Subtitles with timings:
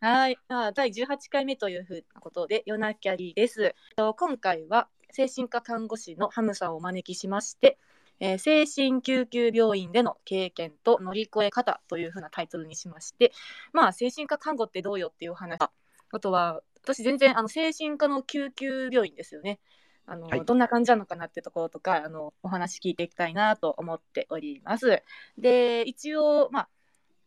[0.00, 3.74] はい、あ第18回目というふうなことで、ヨナキャリです。
[3.96, 7.78] と今回は精神科看護師のハムさんをお招きしまして、
[8.20, 13.32] えー精神救急病院での経験と乗り越え方というふうなタイトルにしまして、
[13.72, 19.58] まあ、精神科看護ってどうよっていう話、あとは、私全然あの精神科の救急病院ですよね。
[20.06, 25.02] あのはいどんな感じなのかなってところとかあのお話聞いていきたいなと思っております。
[25.36, 26.68] で一応まあ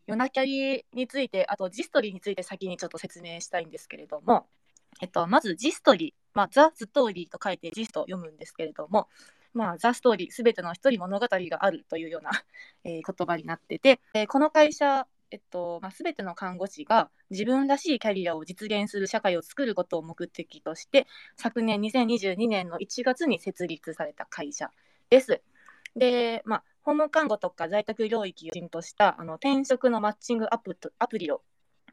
[0.07, 4.47] ヨナキャリについてあとジストリーについて先にちょっと説明したいんですけれども、
[5.01, 9.07] えっと、まずジストリー、まあ、ザ・ストーリーと書いてジストを読むんですけれども、
[9.53, 12.31] まあ、ザ・ストーリーすべての人物語があるというような、
[12.83, 21.07] えー言葉になってて、この会社えっとまあ、ての看護師が自分らしいキャリアを実現する社会を作ることを目的として
[21.37, 24.69] 昨年2022年の1月に設立された会社
[25.09, 25.41] です。
[25.95, 31.41] で、まあ、訪問看護とか在宅領域を中心としたあの転職のマッチングアプアプリを、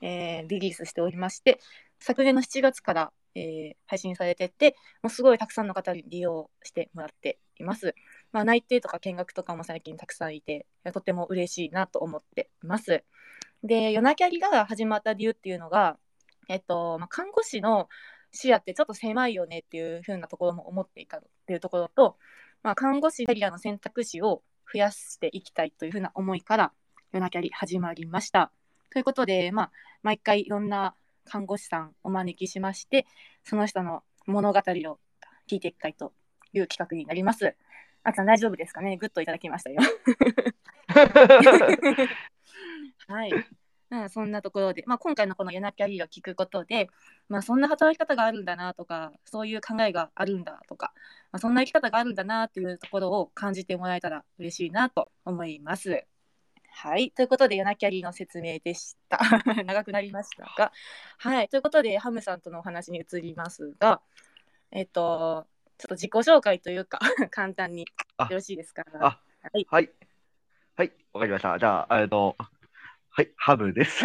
[0.01, 1.61] えーリリースしておりまして
[1.99, 7.95] 昨年の7月から、えー配信されててもうすごいたくさんの方に利用してもらっています。
[8.33, 13.05] まあ、内定とか見学とかも最近たくさんいてとても嬉しいなと思っています。
[13.63, 15.99] で、夜なキャリが始まった理由っていうのが、
[16.49, 17.89] えっとまあ、看護師の
[18.33, 22.17] 視野ってちょっと狭いよねっていう風なところも思っていたっていうところと、
[22.63, 26.73] まあ、看護師キャリアの選択肢を増やしていきたいという風な思いから
[27.13, 28.53] 夜なキャリ始まりました。
[28.91, 29.71] ということで、まあ、
[30.03, 30.95] 毎回いろんな
[31.25, 33.07] 看護師さんお招きしまして、
[33.45, 34.99] その人の物語を
[35.51, 36.13] 聞いていきたいと
[36.53, 37.55] いう企画になります。
[38.03, 38.97] あつさん大丈夫ですかね？
[38.97, 39.81] グッといただきましたよ。
[43.09, 43.33] はい。
[43.91, 46.91] うん、そんなところで、まあ、今回のこの夜なキャリーを聞くことで、
[47.29, 50.93] まあ、そんな働き方があるんだなとか、そういう考えがあるんだとか、
[51.33, 56.05] まあ、そんな生き方があるんだなっていうところを感じてもらえたら嬉しいなと思います。
[56.71, 57.11] はい。
[57.13, 59.19] ということで、夜なキャリーの説明でした。
[59.65, 60.71] 長くなりましたが。
[61.17, 61.49] はい。
[61.49, 64.01] ということで、ハムさんとのお話に移りますが、
[64.71, 65.47] えっと、
[65.79, 66.99] ちょっと自己紹介というか、
[67.31, 67.87] 簡単によ
[68.19, 68.85] あろしいですか？
[69.01, 69.67] あはい。
[69.71, 69.91] はい。
[70.77, 71.59] はい、わかりました。
[71.59, 72.37] じゃあ、えっと、
[73.19, 74.05] はい、ハムです。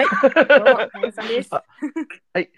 [2.34, 2.50] はい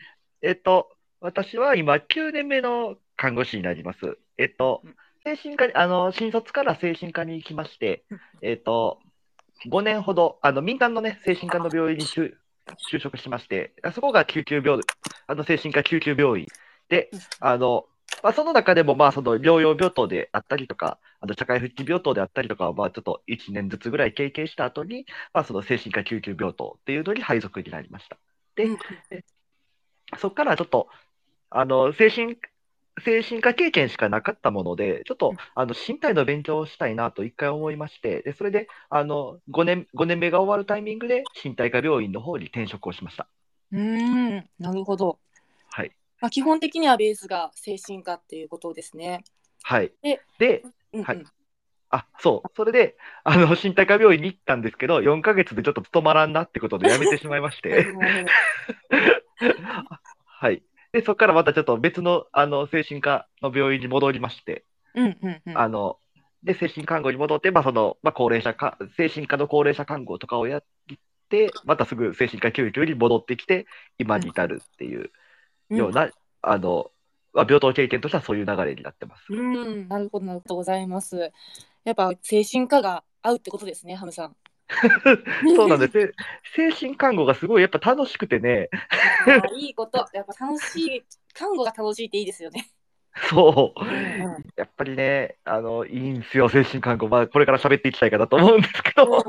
[0.41, 0.87] えっと、
[1.19, 4.17] 私は今9年目の看護師になります。
[4.37, 4.95] えっとうん、
[5.25, 9.01] 精神科に、あの、新卒から精神科に行きましてうん、えっと、
[9.69, 12.31] 5年ほど、あの、民間のね、精神科の病院に就
[12.89, 14.79] 就職しまして、そこが救急病、
[15.27, 16.47] あの、精神科救急病院
[16.87, 17.85] でうん、あの、
[18.23, 28.17] まあ、その中でも、まあ、その療養病棟であったりとか、あと社会復帰病棟であったりとかを、まあ、ちょっと1年ずつぐらい経験した後に、まあ、その精神科救急病棟っていうのに配属になりました。
[28.55, 28.77] でうん
[30.19, 30.89] そこからちょっと、
[31.49, 32.37] あの、精神、
[33.03, 43.29] 精神科経験しかなかったもので、ちょっとうん、あの、身体の勉強をしたいなと一回思いまして、で、それで、あの、5年、5年目が終わるタイミングで、身体科病院の方に転職をしました。
[43.71, 45.19] うーん、なるほど。
[46.17, 46.21] はい。
[46.21, 49.23] まあ、基本的にはベースが精神科っていうことですね。
[49.63, 49.91] はい。
[50.01, 51.23] でで、うんうんはい
[51.89, 52.51] あ、そう。
[52.57, 57.85] それで、あの、身体科病院に行ったんですけど、4ヶ月でちょっと務まらんなってことで辞めてしまいまして。
[60.25, 60.63] はい。
[60.91, 65.57] で、そこからまたちょっと別の、あの、精神科の病院に戻りまして、うんうんうん。
[65.57, 65.99] あの、
[66.43, 70.63] で、精神看護に戻って、まあ、その、まあ、高齢者か、精神科の高齢者看護とかをやっ
[71.29, 73.67] て、またすぐ精神科救急に戻ってきて、
[73.97, 75.11] 今に至るっていう
[75.69, 76.09] ような、
[76.41, 76.91] あの、
[77.33, 79.25] まあ、病棟経験としてはそういう流れになってます。
[79.29, 81.31] うん、うん、なるほど、なるほどございます。
[81.83, 84.35] やっぱ精神科が合うってことですね、ハムさん。
[85.55, 86.13] そうなんです。
[86.55, 88.69] 精神看護がすごいやっぱ楽しくてね、
[89.57, 90.05] いいこと。
[90.13, 92.67] やっぱ楽しい、看護が楽しいっていいですよね。
[93.29, 93.79] そう。
[94.57, 97.07] やっぱりね、あの、いいんですよ、精神看護。
[97.07, 99.23] まあ、これから喋っていきたいかなと思うんですけど。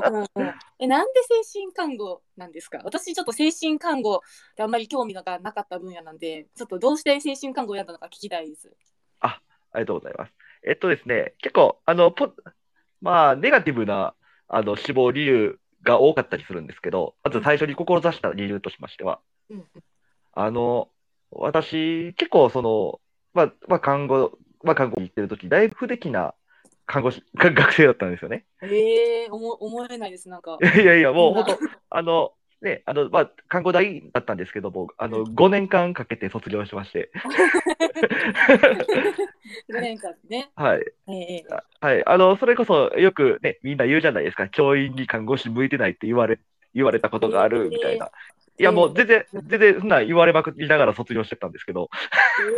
[0.79, 2.81] えなんで精神看護なんですか？
[2.83, 4.19] 私ちょっと精神看護っ
[4.55, 8.75] てあんまり興味がなかった分野なんでちょっとどうして精神看護をやったのか聞きたいです。
[9.21, 10.33] ありがとうございます。
[10.63, 12.33] えっとですね、結構、あの、ポ
[13.01, 14.15] まあ、ネガティブな、
[14.47, 19.65] あの、死亡理由が多かったりするんですけど、まず最初に志した理由としましては、うん
[20.33, 20.89] あの、
[21.31, 23.01] 私、結構、その、
[23.37, 24.31] まあ、まあ、看護、
[24.63, 26.33] まあ、看護に行ってる時だいぶ不出来な
[26.87, 28.45] 看護師、が 学生だったんですよね。
[28.63, 30.57] ええー、思思えないですなんか。
[30.61, 31.57] いやいやもううん本当、
[31.91, 32.31] あの、
[32.63, 37.11] ね、あの、まあ、看護大だったんですけども、あの、5年間かけて卒業しまして、
[39.69, 40.49] 5年間ね。
[40.55, 40.79] はい。
[41.09, 41.45] ええ
[41.79, 42.03] はい。
[42.07, 44.49] あの、それこそよくね、みんな言うじゃないですか。
[44.49, 46.39] 教員に看護師向いてないって言われ、
[46.73, 48.09] 言われたことがあるみたいな。
[48.59, 51.89] いや、もう全然、全然、そんな言われまくりながら卒業してたんですけど、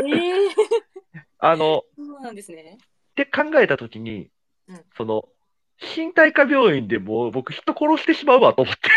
[0.08, 0.50] ええ
[1.40, 2.78] あの、そうなんですね。
[2.80, 4.30] って考えたときに
[4.70, 5.28] うん、その、
[5.96, 8.90] 身体科病院でもう僕人殺してしまうわと思って。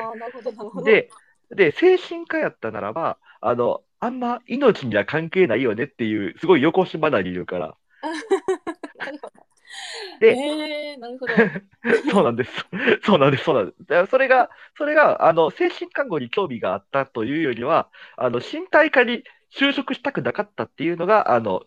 [0.00, 0.84] ああ、なるほど、なるほど。
[0.84, 1.10] で、
[1.50, 7.76] で、精神科やったならば、あの、あんま命には関係ないよねっていう、すごい横島な理由から。
[8.98, 9.47] なるほど。
[10.20, 11.34] でえー、なるほど。
[12.10, 12.50] そうなんです。
[13.02, 13.44] そうなんです。
[13.44, 13.72] そうなんで
[14.06, 14.10] す。
[14.10, 19.22] それが、それが、あの、精神看護に興味があったというよりは、あの、身体科に
[19.54, 21.62] 就職したくなかったっていうのが、あの、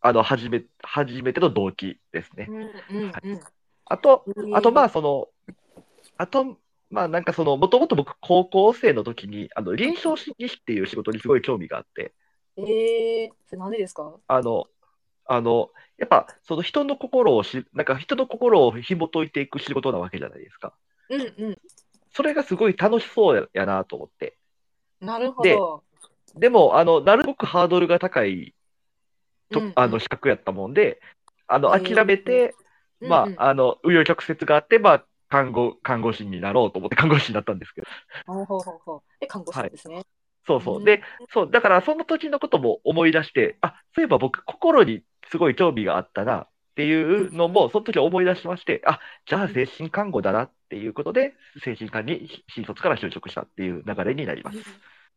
[0.00, 2.52] あの、初め、初めての動機ですねう。
[2.52, 3.40] んうんうん。
[3.86, 5.28] あと、えーあと、まあ、その、
[6.18, 6.58] あと、
[6.90, 12.14] まあ、なんかその、もともと僕、高校生の時に、あの、臨床心理士っていう仕事にすごい興味があって、
[12.58, 14.14] えー、なんでですか？
[14.28, 14.66] あの、
[15.28, 20.74] あの、やっぱ、その人の心をし、なんか人の心を紐解いていく仕事なわけじゃないですか。
[21.08, 21.58] うんう
[22.12, 24.38] それがすごい楽しそうややなと思って。
[25.02, 25.06] ん。
[25.06, 25.84] なるほでど。
[26.34, 28.54] でも、あの、なるべくハードルが高い
[29.50, 31.00] と、うんうんあの、資格やったもんで、
[31.46, 32.54] あの、諦めて、
[33.00, 37.86] まうんうんあ、あの、紆余曲折があって、まあ、看護、看護師になろうと思って 看護師になったんですけど。
[38.26, 39.02] ほうほうほう。
[39.20, 40.04] で、看護師ですね。
[40.46, 40.80] そうそうう。
[40.80, 41.02] んで、
[41.32, 54.58] そう、だからその時のことも思い出して、あ、そういえば僕、心にすごい興味があったなっていうのも、その時思い出しまして、あ、じゃあ精神看護だなっていうことで、精神科に新卒から就職したっていう流れになります。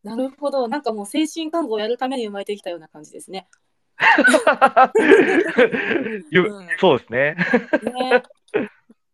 [0.02, 0.68] なるほど。
[0.68, 3.46] なんかもう精神看護をやるために生まれてきたような感じですね。
[6.30, 7.36] ゆうんそうですね。
[7.92, 8.10] ね。
[8.10, 8.22] やっ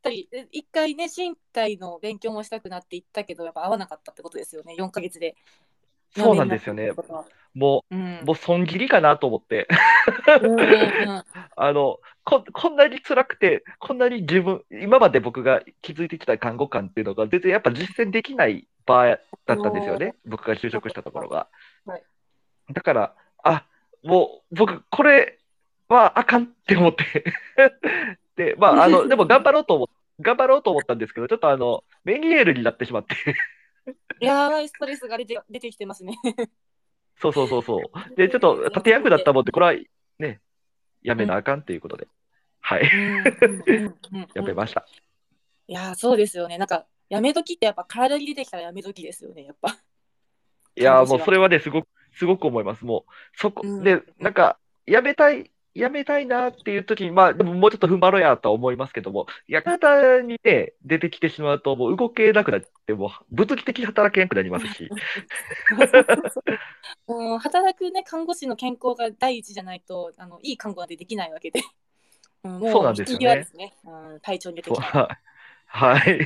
[0.06, 5.34] ぱりえ一回ね身体の勉強もしたくなって行ったけどやっぱ合わなかったってことですよね4ヶ月で
[6.16, 6.92] そうなんですよね
[7.54, 9.66] もうんう、もう損切りかなと思って、
[11.56, 20.14] あの、こ、こんなに辛くて、こんなに自分、今まで僕が気づいてきた看護官っていうのが、全然やっぱ実践できない場合だったんですよね。
[20.26, 21.48] 僕が就職したところが。
[21.86, 22.02] はい
[22.72, 23.14] だから、
[23.44, 23.64] あ、
[24.02, 25.38] もう僕、これ
[25.88, 27.24] はあかんって思って。
[28.34, 29.88] で、まあ、あの、でも頑張ろうと思っ
[30.20, 33.14] 頑張ろうと思ったんですけど、ちょっとあの、メニエールになってしまって。
[34.20, 36.16] やばいストレスが出て出てきてますね。
[37.18, 37.80] そうそうそうそう。
[38.16, 39.74] で、ちょっと立て役だったもんで、これは
[40.18, 40.40] ね、
[41.02, 42.08] やめなあかんっていうことで。
[42.60, 42.90] はい。
[42.92, 44.86] うんうんうんうん やめました。
[45.68, 46.58] いやーそうですよね。
[46.58, 49.44] なんかやめ時ってやっぱ体に出てきたらやめ時ですよね。
[49.44, 49.78] やっぱ。
[50.78, 52.84] いやもうそれはね、すごく、すごく思います。
[52.84, 64.88] もう、そこ、うんで、なんか、やめたい、やめたいなっていう時に、まあ、でももうちょっと踏ん張ろうやとは思いますけども、いや、体にね、出てきてしまうと、もう動けなくなって、もう、物理的に働けなくなりますし、
[67.06, 71.60] もう働くね看護師の健康が第一じゃないとあのいい看護なんてできないわけで。
[72.44, 73.74] うんもそうなんですよねね。
[73.84, 75.20] うん体調に出てきたら。
[75.66, 76.18] はい。
[76.18, 76.20] い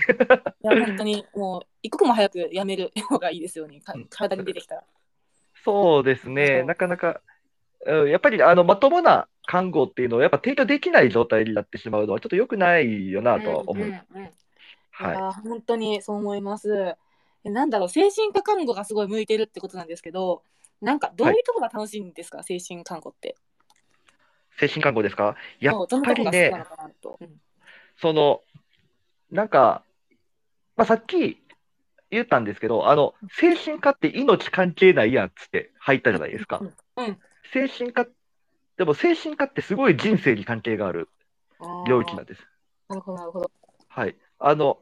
[0.62, 3.82] や本当にもう一刻も早くやめる方がいいですよね。
[4.11, 4.85] 体に出てきたら。
[5.64, 7.20] そうですそね、うなかなか、
[7.87, 13.87] うんやっぱり、あの、まともな看護っていうのを、やっぱ提供できない状態になってしまうのは、ちょっと良くないよなとは思う。
[13.87, 14.31] んんうんい
[14.91, 15.17] はい。
[15.17, 16.94] や本当にそう思います。
[17.43, 20.43] えなんだろう精神科看護がすごい向いてるってことなんですけど、
[20.82, 23.35] なんかどういうところが楽しいんですか、精神看護って。
[24.59, 25.37] 精神看護ですか？
[25.59, 27.19] やっぱりねの、
[27.97, 28.43] その、
[29.31, 29.83] なんか、
[30.76, 31.41] まあ、さっき
[32.11, 36.65] 言ったんですけど、あの、精神科って命関係ないやんっつって入ったじゃないですかう。
[36.65, 37.19] んうん
[37.52, 38.06] 精神科、
[38.76, 41.08] でも精神科ってすごい人生に関係がある
[41.87, 42.43] 領域なんです。
[42.88, 43.50] なるほどなるほど。
[43.88, 44.17] はい。
[44.38, 44.79] あの、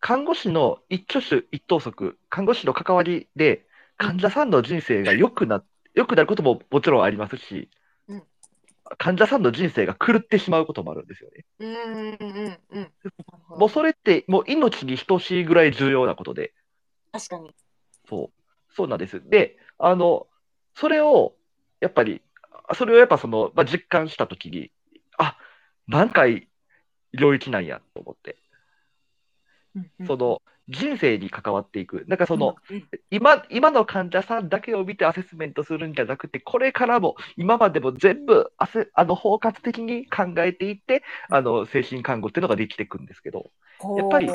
[0.00, 3.66] 看護師の一挙手一投足、看護師の関わりで、
[3.96, 5.64] 患者さんの人生が良くな、
[5.94, 7.70] 良くなることももちろんありますし
[8.08, 8.22] うん、
[8.98, 11.44] 患者さんの人生が狂ってしまうこともあるんですよね。
[11.58, 12.92] うんうんうん
[13.56, 16.52] もうそれって、もう命に等しいぐらい重要なことで、
[17.12, 17.54] 確かに。
[18.08, 19.22] そう、そうなんです。
[19.28, 20.26] で、あの、
[20.74, 21.35] それを、
[21.86, 22.20] やっぱり、
[22.74, 24.72] それをやっぱその、まあ、実感したときに、
[25.18, 25.38] あ、
[25.86, 26.48] 何回
[27.12, 28.36] 領域なんやと思って、
[29.76, 30.06] うんうん。
[30.08, 32.04] その、人生に関わっていく。
[32.08, 32.88] なんかその、うんうん。
[33.12, 43.52] 今、今の患者さんだけを見てアセスメントするんじゃなくて、これからも、今までも全部アセ、あの、包括的に考えていって、あの、精神看護っていうのができていくんですけど、
[43.96, 44.28] やっぱり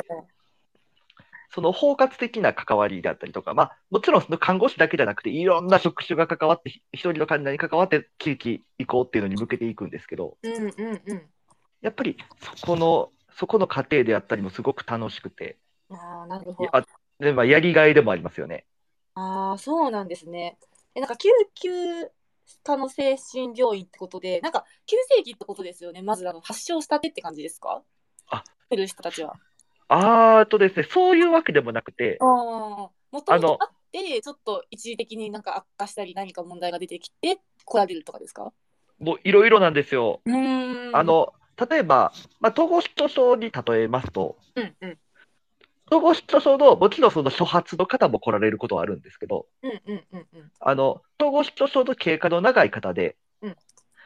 [1.54, 11.30] その包括的な関わりであったりとか、まあ、もちろんその看護師だけじゃなくて、いろんな職種が関わって、ひ一人の患者に関わって地域移行っていうのに向けていくんですけど、うんうんうん。
[11.82, 15.58] やっぱりそこの、そこの過程であったりもすごく楽しくて、
[15.90, 16.64] ああ、なるほど。
[16.64, 16.84] いや
[17.20, 18.64] でまあ、やりがいでもありますよね。
[19.14, 20.58] ああ、そうなんですね。
[20.94, 21.70] え、なんか救急
[22.64, 26.02] 科の精神病院ってことで、なんか急性期ってことですよね。
[26.02, 27.82] まずあの発症したてって感じですか？
[28.28, 29.34] あ、来る人たちは。
[29.94, 38.52] あーとですね、そういうわけでもなくて、もともとあって、ちょっと一時的になんか悪化したり何か問題が出てきて来られるとかですか？
[38.98, 40.20] もういろいろなんですよ。
[40.24, 40.96] うーん。
[40.96, 41.34] あ、の、
[41.70, 44.98] 例えば、まあ、統合失調症に例えますと、うんうん。
[45.90, 49.46] 統合失調症の、もちろんその初発の方も来られることはあるんですけど。
[50.60, 53.56] あの、統合失調症の経過の長い方で、うん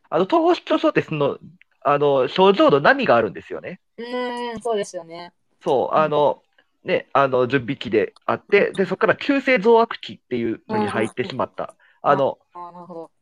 [0.09, 1.39] あの、統合失調症ってその、
[1.83, 3.81] あの、症状の波があるんですよね。
[3.99, 5.33] うーん、そうですよね。
[5.67, 6.43] そう、うんあの、
[6.85, 11.77] ね、あの、準備期であって、で、そこから急性増悪期っていうのに入ってしまった。
[12.03, 12.39] あの、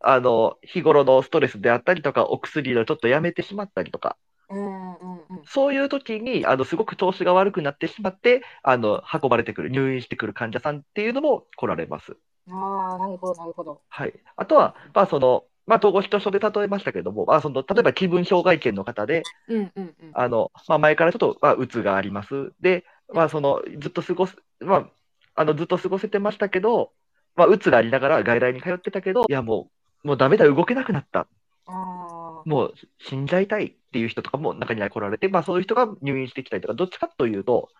[0.01, 4.17] あの、日頃のストレスであったりとか、お薬をちょっとやめてしまったりとか、
[4.51, 5.43] うんうんうん。
[5.47, 12.17] そういう時に、あの、すごく調子が悪くなってしまって、あの、運ばれてくる、入院してくる患者さんっていうのも来られます。
[12.49, 13.81] ああ、なるほど、なるほど。
[13.89, 14.13] はい。
[14.37, 20.11] あとは、まあ、その、まあ、統合失調症で例えましたけども、まあ、その、例えば気分障害犬の方で、うんうんうん。
[20.12, 22.52] あの、まあ、前からちょっと、まあ、うつがあります。
[22.61, 24.90] で、まあ、その、ずっと過ごす、まあ、
[25.35, 26.92] あの、ずっと過ごせてましたけど、
[27.37, 29.71] まあ、うつがありながら外来に通ってたけど、いや、も
[30.04, 31.21] う、もうダメだ、動けなくなった。
[31.21, 31.26] あ
[31.66, 32.42] あ。
[32.44, 37.71] もう死んじゃいたいっていう人とかも中には来られて、まあ、そういう人が入院してきたりとか、どっちかというと、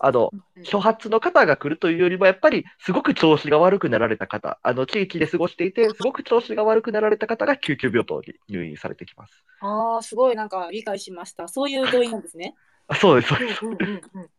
[0.00, 9.32] あの、うん初発の方が来るというよりも、やっぱりすごく調子が悪くなられた方、あの地域で過ごしていて、すごく調子が悪くなられた方が救急病棟に入院されてきます。
[9.60, 11.48] ああ、すごいなんか理解しました。
[11.48, 12.54] そういう動員なんですね。
[12.88, 13.64] あ そうです、そうです。
[13.64, 14.30] うんうんうんうん。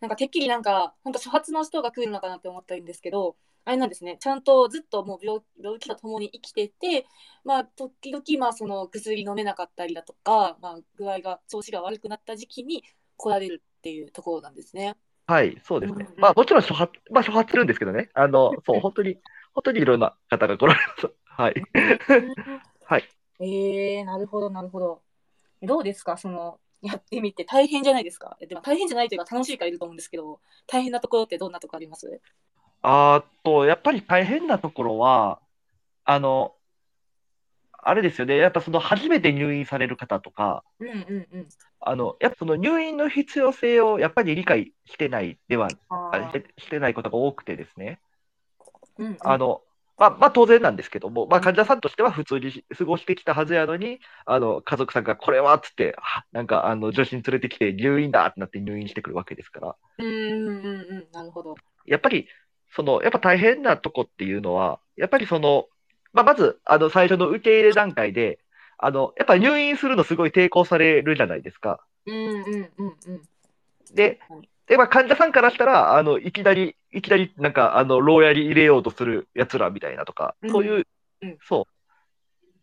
[0.00, 4.18] なんかてっきりなんか本当初発の人が来るのかなって思ったんですけど、あれなんですね。
[4.18, 7.06] ちゃんとずっともう病病気とともに生きてて、
[7.44, 12.84] まあ時々まあその薬飲めなかったりだとか、まあ具合が調子が悪くなった時期に
[13.16, 14.96] 来られるっていうところなんですね。
[15.26, 16.20] はい、そうですねうん。
[16.20, 18.08] まあ、もちろん初発、まあ、初発するんですけどね。
[18.14, 19.18] あの、そう、本当に、
[19.52, 21.12] 本当にいろんな方が来られます。
[21.26, 21.54] はい。
[22.86, 23.04] はい。
[23.40, 25.02] えー、なるほどなるほど。
[25.60, 26.16] どうですか？
[26.16, 28.38] そのやってみて大変じゃないですか？
[28.40, 32.22] でも大変じゃないというか楽しいからいると思うんですけど、大変なところってどんなところあります？
[32.80, 35.40] あと、やっぱり大変なところは、
[36.04, 36.54] あの、
[37.86, 38.38] あれですよね。
[38.38, 41.48] やっぱその初めて入院される方とか、うんうんうん。
[41.86, 45.68] あの、やっぱその入院の必要性をやっぱり理解してないでは、
[46.58, 48.00] してないことが多くてですね。
[48.98, 49.62] うんうんあの、
[49.96, 61.08] まあ、まあ当然なんですけども、まあ患者さんとしては普通にし過ごしてきたはずやのに、あの、家族さんがこれはっつって、はなんかあの、女子に連れてきて入院だってなって入院してくるわけですから、うんうんうんうん。
[61.12, 61.54] なるほど。
[61.86, 62.28] やっぱり、
[62.74, 65.66] その、やっぱ大変なとこっていうのは、やっぱりその、
[66.12, 68.38] まあ、まず、あの、最初の受け入れ段階で、
[68.84, 71.80] あの、やっぱ入院するのすごい抵抗されるじゃないですか。
[72.06, 73.22] うんうんうんうん。
[73.94, 80.50] ではい、で、まあ、患者さんからしたら、あの、いきなり、いきなり、なんか、あの、牢屋に入れようとする奴らみたいなとか、うん。
[80.50, 80.86] そういう、
[81.22, 81.38] うん。
[81.48, 81.74] そう。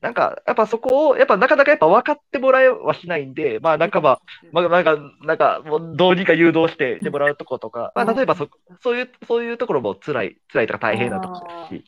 [0.01, 8.49] なんか、やっぱそこを、やっぱなかなかやっぱ分かってもらえはしないんで、まあ、なんかまあ、まあ、なんか、なんか、もうどうにか誘導してもらうとことか、まあ、例えばそ、
[8.81, 11.85] そういう、そういうところも辛い、辛いとか大変なところですし、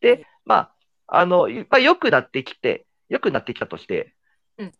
[0.00, 0.72] で、まあ、
[1.06, 4.14] あの、いまあ、良くなってきて、良くなってきたとして、
[4.58, 4.72] うん良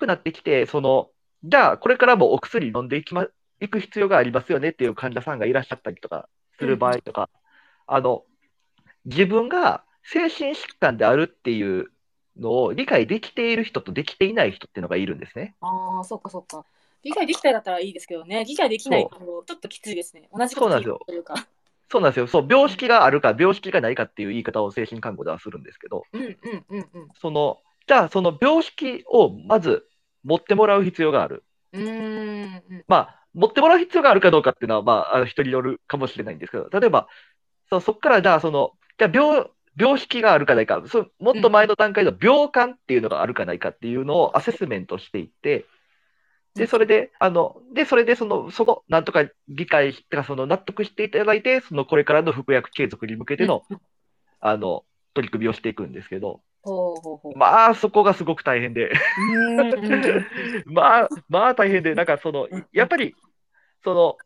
[0.00, 1.10] くなってきて、その、
[1.44, 3.26] じゃあ、これからもお薬飲んでいきま、
[3.60, 7.30] いく必要がありますよねっていう患者さんがいらっしゃったりとかする場合とか、
[7.86, 8.24] あの、
[9.04, 11.90] 自分が精神疾患であるっていう
[12.36, 15.54] のを理解できている人とできていない人っていうのがいるんですね。
[15.60, 16.64] ああ、そっかそっか。
[17.02, 20.28] 理解できたらだったらいいですけどね、理解できないとちょっときついですね。
[20.32, 21.34] 同じことというか。
[21.90, 22.26] そうなんですよ。
[22.26, 27.08] そう、病識があるか、病識がないかっていう言い方を精神看護ではするんですけど、うんうんうんうん。
[27.18, 29.88] その、じゃあ、その病識をまず
[30.22, 31.42] 持ってもらう必要がある。
[31.72, 37.08] うーんうんまあ、持ってもらう必要があるかどうかっていうのは、まあ、あの人によるかもしれないんですけど、例えば、
[37.70, 45.64] そそこから、じゃあ、その、じゃあ病、病識があるかないか、そもっと前の段階の病感っていうのがあるかないかっていうのをアセスメントしていって、
[46.54, 53.62] で、それで、あの、で、それで、その、そこ、なんとか理解してか、その、納得していただいて、その、これからの服薬継続に向けての、
[54.40, 56.42] あの、取り組みをしていくんですけど。
[57.36, 58.92] まあ、そこがすごく大変で、
[60.66, 63.14] まあ、まあ大変で、なんかその、やっぱり、
[63.84, 64.16] その、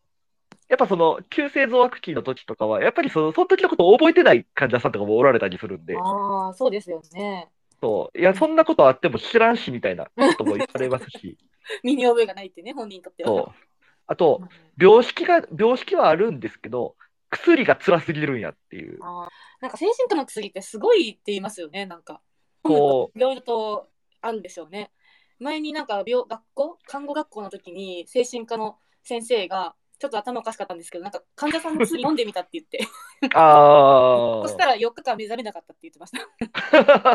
[0.68, 7.48] やっぱその、急性増悪期の時とかは、やっぱりその、その時のことを覚えてない患者さんとかもおられたりするんで、ああ、そうですよね。
[7.80, 11.36] そう、いや、そんなことあっても知らんし、みたいなことも言われますし、
[11.82, 13.28] 身に覚えがないってね、本人にとっては。
[13.28, 13.54] そう。
[14.06, 14.40] あと、
[14.78, 16.96] 病識が、病識はあるんですけど、
[17.32, 18.98] 薬が辛すぎるんやっていう。
[19.60, 22.20] なんか精神科の薬ってすごいって言いますよね、なんか。
[22.62, 23.88] こいろいろと
[24.20, 24.92] あるんでしょうね。
[25.40, 36.20] 前になんか病学校看護学校の時に精神科の先生がちょっと頭おかしかったんですけどなんか患者さんの薬飲んでみたって言ってう、あそしたら4日間目覚めなかったって言ってました。
[37.08, 37.14] あ。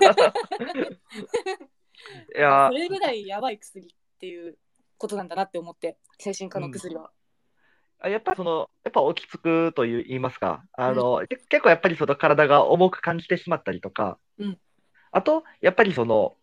[2.35, 4.57] いやそ、れぐらいやばい薬っていう
[4.97, 7.11] ことなんだなって思って精神科の薬は。
[7.99, 14.57] あやっぱその、やっぱ落ち着くという言いますか、あの、け結構やっぱりその体が重く感じてしまったりとか、うん。
[15.11, 16.35] あと、やっぱりその、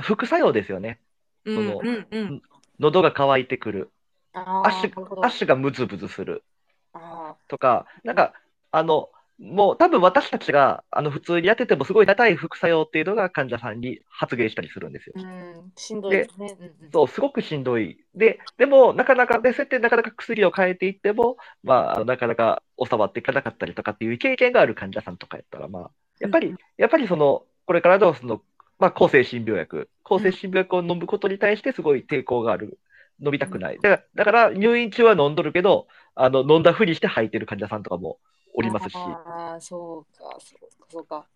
[0.00, 1.00] 副作用ですよね。
[1.44, 2.42] うんそのうんうん。
[2.78, 3.90] 喉が渇いてくる。
[4.32, 4.92] あ足
[5.22, 6.44] 足がムズムズする。
[6.92, 8.34] あとか、なんか、
[8.70, 15.12] あの、もう多分私たちがあの普通にやっててもすごい高い副作用っていうのが患者さんに発言したりするんですよ。
[15.16, 16.56] ーうん、しんどいですね。
[16.92, 17.98] そう、すごくしんどい。
[18.16, 28.42] で、でも、なかなか、で、そうやってなかなか薬を変えていっても、まあ、なかなか収まっていかなかったりとかっていう経験がある患者さんとかやったら、まあ、やっぱりうんうん、やっぱりその、これからのその、
[28.80, 32.80] まあ、抗精神病薬、抗精神病薬を飲むことに対してすごい抵抗がある。
[33.20, 33.78] 飲みたくない。
[33.80, 38.18] だから、だから入院中は飲んどるけど、あの、飲んだふりして吐いてる患者さんとかも
[38.58, 41.26] おりますし、ああ、そうか、そうか、そうか。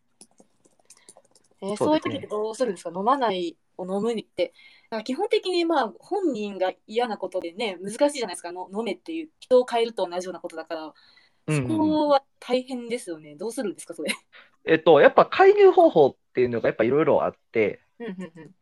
[1.62, 2.91] えーそうういう時ってどうするんですか？
[2.95, 4.52] 飲まないを飲むにって。
[5.05, 10.95] 基本的にまあ本人が嫌なことでね、難しいじゃないですか、の飲めっていう、人を変えると同じようなことだから、そ
[11.47, 13.37] うんうんうんこは大変ですよね。
[13.37, 14.12] どうするんですか、それ？
[14.67, 18.55] えっと、やっぱ介入方法っていうのがやっぱいろいろあって、うんうんうん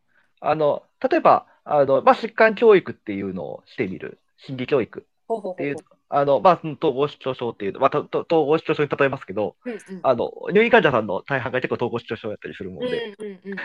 [0.42, 4.20] あの、例えば、あの、まあ、疾患教育っていうのをしてみる。
[4.38, 5.06] 心理教育
[5.52, 5.76] っていう。、
[6.10, 10.00] あの、まあ、統合失調症っていう、まあ、統合失調症に例えますけど、うんうん。
[10.02, 13.56] あの、入院患者さんの大半が結構統合失調症やったりするもので、うんうんうん。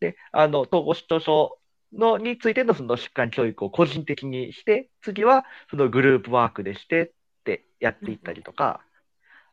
[0.00, 1.58] で、あの、統合失調症
[1.92, 7.12] のについてのその疾患教育を個人的にして、次はそのグループワークでしてっ
[7.44, 8.80] てやっていったりとか、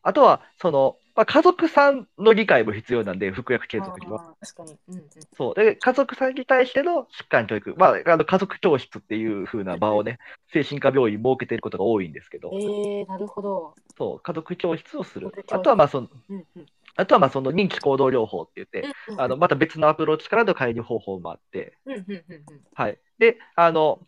[0.03, 4.35] あとは、その、まあ、家族さんの理解も必要なんで、服薬継続には。
[4.39, 4.77] 確かに。
[4.87, 5.03] うんうん
[5.35, 5.55] そう。
[5.55, 10.19] で、家族さんに対しての疾患教育、まあ、あの家族教室っていう風な場をね、
[10.53, 13.73] 精神科病院設けていることが多いんですけど、えー、なるほど。
[13.97, 16.65] そう、家族教室をするあとは、まあ、その、うんうん
[16.99, 22.97] あとは、まあ、その認知行動療法って言って、うんうんあの、また別のアプローチからの介入方法もあって、うんうんうんうんはい。
[23.19, 23.99] で、あの、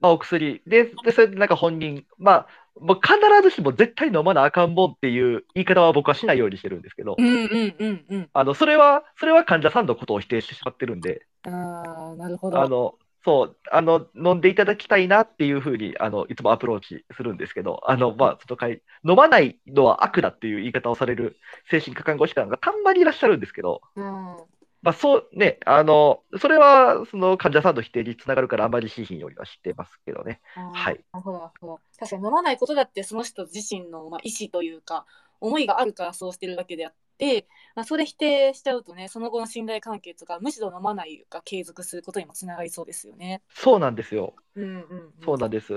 [0.00, 2.46] まあ、お薬で、で、それでなんか本人、まあ、
[2.80, 8.30] もう必ずしも絶対飲まなあかんもんっていう言い方は僕はしないようにしてるんですけど、うんうんうんうん。
[8.32, 12.60] あの、それは、それは患者さんのことを否定してしまってるんで、ああ、なるほど。
[12.60, 21.36] あの、そう、あの、飲んでいただきたいなっていうふうに、あの、いつもアプローチするんですけど、あの、まあ、その会、飲まないのは悪だっていう言い方をされる
[21.70, 24.36] 精神科看護師さんがたんまにいらっしゃるんですけど、うん
[24.84, 30.42] まあ、そうね、あの、それは、その患者さんの否定につながるからあんまりしひんようにはしてますけどね。
[30.54, 31.80] はいなるほど、なるほど。
[31.98, 35.06] 確かに飲まないことだってその人自身の、まあ、意思というか
[35.40, 36.98] 思いがあるからそうしてるだけであって、
[37.74, 43.42] まあ、それ否定しちゃうとねその後の信頼関係とかむしろ飲まないが継続することにもつながりそうですよね。
[43.54, 44.34] そうなんですよ。
[44.56, 45.72] うんうんうん、そうなんです。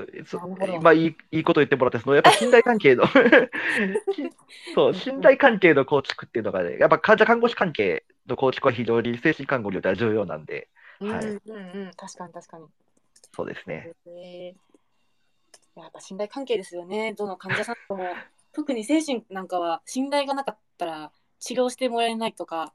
[0.82, 3.06] まあ、いい、いいこと言ってもらって、その、やっぱ信頼関係の
[4.76, 10.69] そう、信頼関係の構築っていうのがね、やっぱ患者看護師関係の構築は非常に精神看護によっては重要なんで、
[11.00, 12.65] はいうんうんうん、確かに確かに。
[13.36, 13.93] そうですね。
[14.06, 14.67] へー
[15.82, 17.13] やっぱ信頼関係ですよね。
[17.13, 18.04] どの患者さんとも
[18.52, 22.73] 特に精神なんかは信頼がなかったら治療してもらえないとか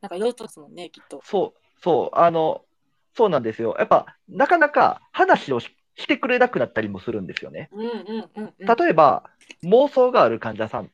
[0.00, 1.20] なんかいろいろとですもんねきっと。
[1.24, 2.64] そう、そう、あの、
[3.16, 3.76] そうなんですよ。
[3.78, 7.68] やっぱ、なかなか話をししてくれなくなったりもするんですよね。
[7.72, 8.76] うんうんうんうん。
[8.76, 9.24] 例えば、
[9.64, 10.90] 妄想がある患者さん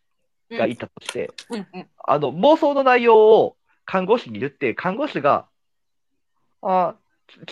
[0.50, 5.46] がいたとして、うんうんあの、妄想の内容を看護師に言って、看護師が、
[6.62, 6.96] あ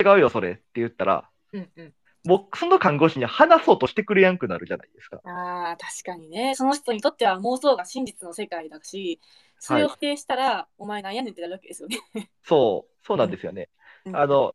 [0.01, 1.95] 違うよ、それって言ったら、うんうん。
[2.25, 5.21] もうその看護師に話そうとしてくれやんくなるじゃないですか。
[5.25, 6.55] ああ、確かにね。
[6.57, 9.21] その人にとっては妄想が真実の世界だし、
[9.59, 11.99] それを否定したら、お前なんやねんってなるわけですよね。
[12.43, 13.69] そう、そうなんですよね。
[14.05, 14.55] うんあの、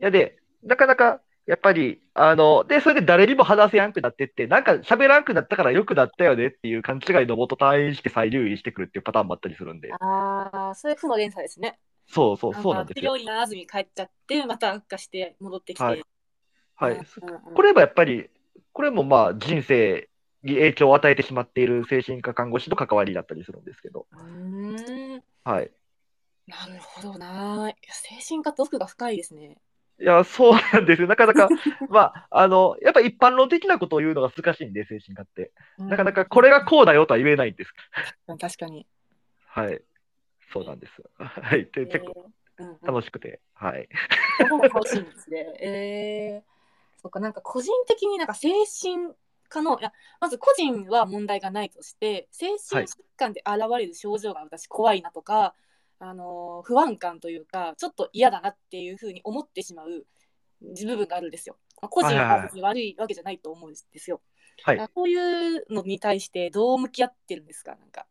[0.00, 11.78] いやで、なかなか、やっぱり、あの、で、それで誰にも話せやんくなってって、なんか喋らんくなったから良くなったよねっていう勘違いのもと退院して再入院してくるっていうパターンもあったりするんで、ああ、それ負の連鎖ですね。
[12.06, 13.12] そうそう、そうなんですよ。
[13.12, 15.84] 治療にならずに帰っちゃって、また悪化して戻ってきて。
[15.84, 16.02] はい
[16.76, 17.00] はい。
[17.54, 18.28] これもやっぱり、
[18.72, 20.08] これもまあ人生
[20.44, 24.06] に影響を与えてしまっている精神科看護師の関わりだったりするんですけど、
[25.44, 25.70] はい。
[26.46, 27.72] なるほどな。
[27.90, 29.56] 精神科って奥が深いですね。
[30.00, 31.08] いや、そうなんですよ。
[31.08, 31.48] なかなか、
[31.88, 35.52] まあ、あの、やっぱ一般論的なことを言うのが難しいんで、精神科って。
[35.78, 37.72] なかなかこれがこうだよとは言えないんです。
[38.28, 38.86] うん確かに。
[39.46, 39.82] はい。
[40.52, 40.92] そうなんです。
[41.16, 41.66] はい。
[41.72, 43.88] で、結構構、うんうん楽しくて、はい。
[44.38, 45.38] そこも楽しいんですね。
[45.60, 49.12] えー、そっか、なんか個人的になんか精神
[49.54, 55.54] 科の、いや、まず個人は問題がないとして、精神疾患で現れる症状が私怖いなとか、
[56.00, 60.04] あのー不安感というか、ちょっと嫌だなっていうふうに思ってしまう
[60.60, 61.56] 部分があるんですよ。
[61.80, 64.20] まあ個人は別に悪いわけじゃないと思うんですよ。
[64.64, 64.80] はい。
[64.80, 65.14] あこうい
[65.58, 67.76] うのに対してどう向き合ってるんですか？
[67.76, 68.06] なんか。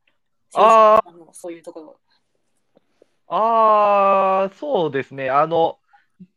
[0.55, 1.01] あ
[1.33, 1.99] そういうところ。
[3.27, 5.29] あー、そうですね。
[5.29, 5.79] あの、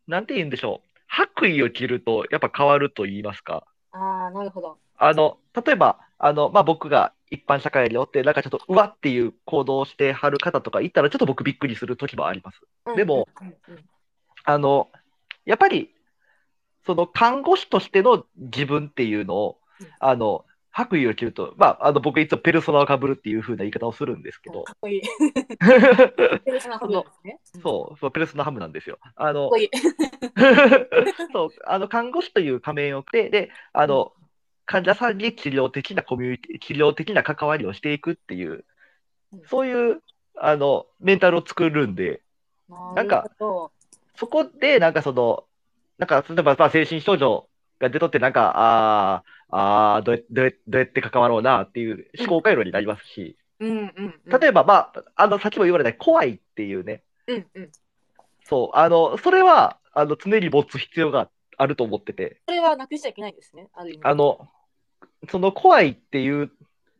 [0.07, 0.88] なんて言うんでしょう。
[1.07, 3.66] 白衣を着ると、やっぱ変わると言いますか。
[3.97, 4.79] ああ、なるほど。
[4.99, 12.61] あの、例えば、あの、まあ、僕が一般社会におって、なんかちょっと、うわっていう行動をしてはる方とかいたら、ちょっと僕びっくりする時もあります。
[12.95, 13.29] でも
[14.45, 14.89] あの、
[15.45, 15.91] やっぱり、
[16.87, 20.45] その看護師としての自分っていうのをうん、あの、
[20.77, 25.01] 白衣を着ると、まあ、あの、僕いつもペルソナを被るっていう風な言い方をするんですけどか、っこいい。
[26.45, 27.41] ペルソナハブですね。
[27.62, 28.99] そう、そう、ペルソナハムなんですよ。
[29.15, 29.71] あのかっこ、いい。
[31.33, 34.12] そう、あの、看護師という仮面を着て、で、あの、
[34.67, 38.67] 患者さんに治療的なコミュニティ、治療的な関わりをしていくっていう
[39.33, 40.03] うん、そういう、
[40.37, 42.21] あの、メンタルを作るんで、
[42.95, 45.45] なんかそこで、なんかその、
[45.97, 54.41] なんか、例えば、まあ、精神症状が出とって、なんか、ああ、ああ、どうやどうやどうやって関わろうなっていう思考回路になりますし、どうんうんうん。
[54.41, 57.71] 例えば、まあ、あの、さっきも言われた怖いっていうね、うんうん。
[58.45, 63.69] そう、あの、それは、あの、常に持つ必要があると思ってて、それはなくしちゃいけないですね。
[63.75, 64.01] ある意味。
[64.05, 64.49] あの、
[65.31, 66.51] その怖いっていう、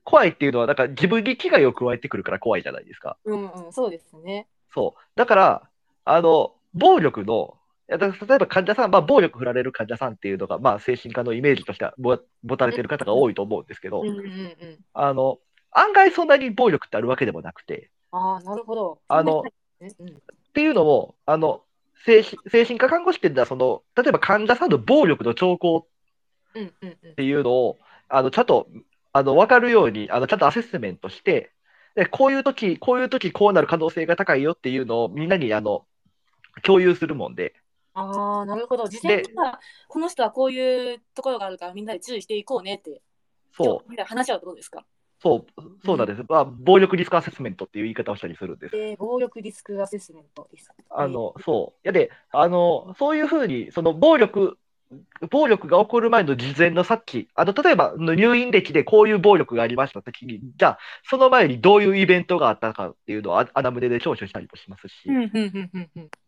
[0.05, 3.17] 怖いっていうのは、なんか自分に危害を加えてくるから怖いじゃないですか。
[3.25, 4.47] うんうん、そうですね。
[4.73, 5.01] そう。
[5.17, 5.71] だから、
[6.05, 7.57] あの、暴力の、
[7.89, 14.57] 例えば患者さん、まあ、暴力振られる患者さんっていうのが、まあ、精神科のイメージとしてはぼ持たれてる方が多いと思うんですけど、うんうんうん。
[14.93, 15.39] あの、
[15.71, 18.99] 案外そんなに暴力ってあるわけでもなくて、ああ、なるほど。
[19.09, 19.43] あの
[19.79, 20.13] そんっ
[20.55, 21.63] ていうのも、あの、
[22.05, 25.87] 精神精神科看護師っていうのは、その、例えば患者さんの暴力の兆候
[26.55, 28.69] うんうんうんうんっていうのを、あの、ちゃんと、
[29.13, 31.53] あの、わかるように、あの、ちゃんとアセスメントして、
[31.95, 35.87] で、こういう時、こういう時こうなる可能性が高いよっていうのをみんなに、あの、
[36.63, 37.55] 共有するもんで、
[37.99, 38.87] ああ、なるほど。
[38.87, 43.01] 事前にさ、この人はこういうところがあるからみんなで注意していこうねって、
[43.53, 44.85] そう、話し合うってことですか？
[45.19, 46.23] そう、そうなんです。
[46.29, 48.77] まあ、暴力リスクアセスメントっていう言い方をしたりするんです。
[48.77, 50.71] えー、暴力リスクアセスメントです。
[50.91, 51.89] あの、そう。
[51.89, 54.59] やで、あの、そういうふうに、その暴力、
[55.31, 65.09] 暴力が起こる前の事前の察知、あの、例えばの入院歴でこういう暴力がありましたときに、じゃあ、その前にどういうイベントがあったかっていうのをあ穴胸で聴取したりもしますし。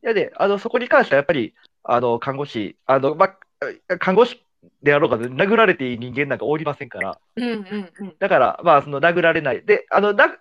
[0.03, 4.43] やで、あの、そこに関してはやっぱり、あの、看護師、あの、まあ、看護師
[4.83, 7.19] であろうが、殴られていい人間なんかおりませんから。
[8.19, 9.65] だから、まあ、その殴られない。
[9.65, 10.37] で、あの、な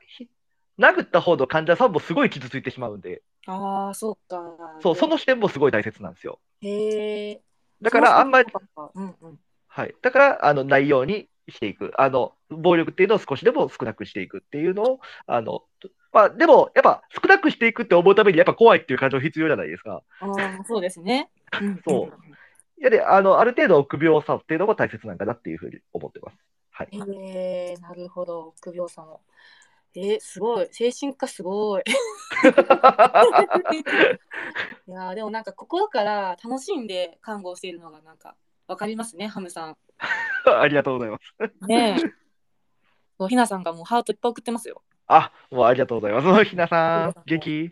[0.79, 4.43] 殴った方の患者さんもすごい傷ついてしまうんで、ああ、そうか。
[4.81, 6.39] そう、その視点もすごい大切なんですよ。
[6.61, 7.41] へえ。
[7.81, 8.51] だから、あんまり、
[8.95, 9.39] うんうん。
[9.67, 9.95] はい。
[10.01, 11.91] だから、あの、ないようにしていく。
[11.97, 15.63] あの、暴力っていうのを少しでも少なくしていくっていうのを、あの、
[16.11, 20.01] まあ、でも、やっぱ、少なくしていくって思うために、やっぱ怖いっていう感情必要じゃないですか。
[20.21, 20.25] あ
[20.59, 21.29] あ、そうですね。
[21.61, 22.37] うんそう
[22.79, 26.37] いやで、あの、ある程度臆病さっていうのも大切なんかなっていうふうに思ってます。
[26.69, 26.89] はい。
[26.91, 28.53] へえ、なるほど。
[28.61, 29.21] 臆病さも。
[29.95, 30.67] えー、すごい。
[30.71, 31.83] 精神科すごい。
[34.87, 38.35] いやー でもなんか心から楽しんで看護をしているのがなんか
[38.67, 39.77] わかりますね、ハムさん。
[40.45, 41.33] ありがとうございます。
[41.67, 42.01] ねえ。
[43.17, 44.83] そうひなさんがもうハートいっぱい送ってますよ。
[45.07, 46.43] あ、もうありがとうございます。
[46.45, 47.71] ひなさん、元気？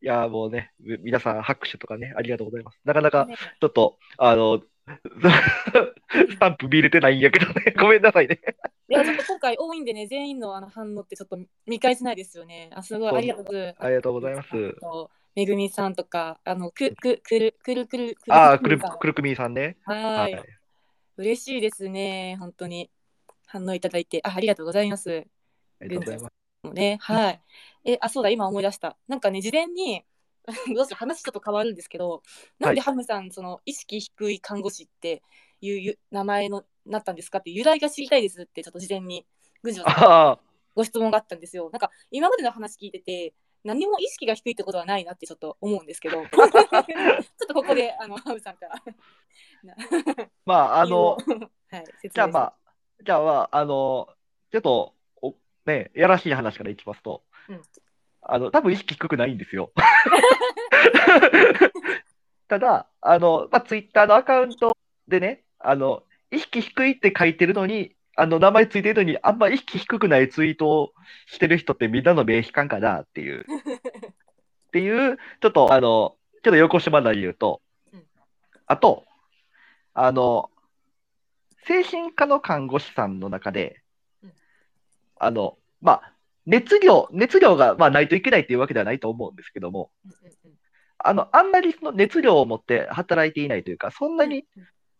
[0.00, 2.78] いや、もうね、み皆さん拍手とかね、ありがとうございます。
[2.84, 4.62] なかなか、ねちょっと、あの、
[6.30, 8.40] スタンプ見れてないんやけどね、 ごめんなさいね。
[8.88, 12.70] いやちょっと今回多いんでね、全員のあの反応ってちょっと見返せないですよね。
[12.74, 13.76] あ、すごい、ありがとうございます。
[13.84, 14.48] ありがとうございます。
[15.34, 19.76] めぐみさんとか、あの、く、く、くる、くるくる、くるああ、くる、くるくみさんね。
[19.84, 20.36] ははいい。
[21.18, 22.90] 嬉しいですね、本当に。
[23.46, 25.26] 反応いただいて、あ、ありがとうございます。
[25.80, 26.72] ありがとうございます。
[26.74, 27.42] ね、はい。
[27.84, 28.96] え、あ、そうだ、今思い出した。
[29.06, 30.04] なんかね、事前に、
[30.74, 32.22] どうしよう、話ちょっと変わるんですけど、
[32.58, 35.22] なんでハムさん、その意識低い看護師って
[35.60, 37.38] いうゆ名前のなったんですか？
[37.38, 39.26] って、由来が知りたいですって、ちょっと事前に、
[39.62, 41.70] ぐじょさんご質問があったんですよ。
[41.72, 43.34] なんか、今までの話聞いてて、
[43.64, 46.48] 何も意識が低いってことはないなってちょっと思うんですけど、 ちょっ
[47.46, 48.82] とここで、あの、ハムさんから。
[50.46, 51.84] まあ、あの、はい、
[52.14, 52.54] じゃあまあ、
[53.04, 54.08] じゃあまあ、あの、
[54.52, 55.34] ちょっと、お
[55.66, 57.62] ね、やらしい話からいきますと、うん
[58.28, 59.72] あの、多分意識低くないんですよ。
[62.46, 64.76] ただ、あの、まあ、ツイッターのアカウント
[65.08, 70.92] でね、あの、意識低いって書いてるのに、あの、名前ついてるのに、あんま意識低くないツイートを
[71.26, 73.44] してる人ってみんなの名悲観かなっていう、っ
[74.72, 77.62] ていう、ちょっと、あの、ちょっと横島な理由と
[77.92, 78.04] うん、
[78.66, 79.06] あと、
[79.94, 80.50] あの、
[81.64, 83.80] 精神科の看護師さんの中で
[84.22, 84.32] うん、
[85.18, 86.12] あの、まあ、
[86.48, 89.90] 熱量、熱量が、まあ、ないといけないっていうわけではないと思うんですけども、
[90.96, 94.46] あの、あんまりその熱量を持って働いていないというか、そんなに、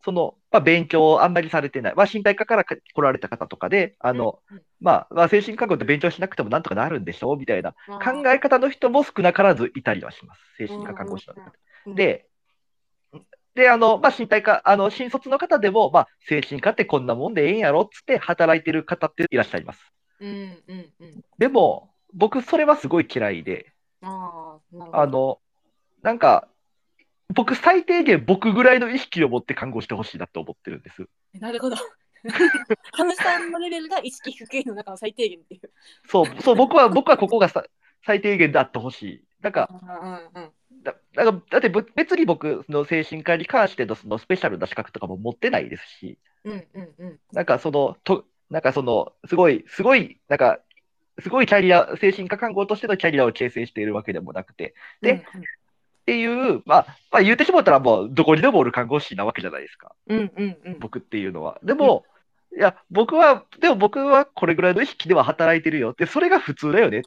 [0.05, 4.41] その、まあ、勉強をあんまりされてない、まあ、身体科から来られた方とかで、あの、
[4.79, 10.41] まあ、まあ、精神科学って勉強しなくてもなんとかなるんでしょうみたいなあ考え方の人も少なからずいたりはします。
[10.59, 11.59] 精神科看護師の中で。
[11.87, 12.27] うんで、
[13.55, 19.93] で、あの、まあ、身体科、あの、新卒の方でも、まあ、精神科ってこんなもんでええんやろっつって働いてる方っていらっしゃいます。
[20.21, 21.25] うんうんうん。
[21.39, 24.59] でも、僕、それはすごい嫌いで、あ
[24.93, 25.41] あ、の、
[26.03, 26.49] なんか、
[27.35, 31.07] 僕、最低限僕ぐらいの意識を持って看護してほしいなと思ってるんです。
[31.35, 31.77] なるほど。
[32.93, 35.71] ハムさんのレベルが意識低いの中の最低限っていう。
[36.09, 37.65] そう、そう、僕は、僕はここがさ
[38.05, 39.25] 最低限であってほしい。
[39.41, 40.53] なんか、うんうんうん。
[40.83, 47.21] だだからだってぶ別に僕、その精神科に関してのそのスペシャルな資格とかも持ってないですし、うんうんうん。
[47.33, 50.61] なんかその、となんかその、すごい、すごい、なんか、
[51.21, 55.23] すごいキャリア、精神科看護としてのキャリアを形成しているわけでもなくて、でうんっ
[56.09, 60.79] ていう、まあ、まあ、言ってしまったらもう、どこにでもおる看護師なわけじゃないですか、うんうんうん。
[60.79, 61.61] 僕っていうのは。
[61.63, 62.07] でも、
[62.57, 67.03] いや、僕は、でも僕はこれぐらいの意識では働いてるよって、それが普通だよね、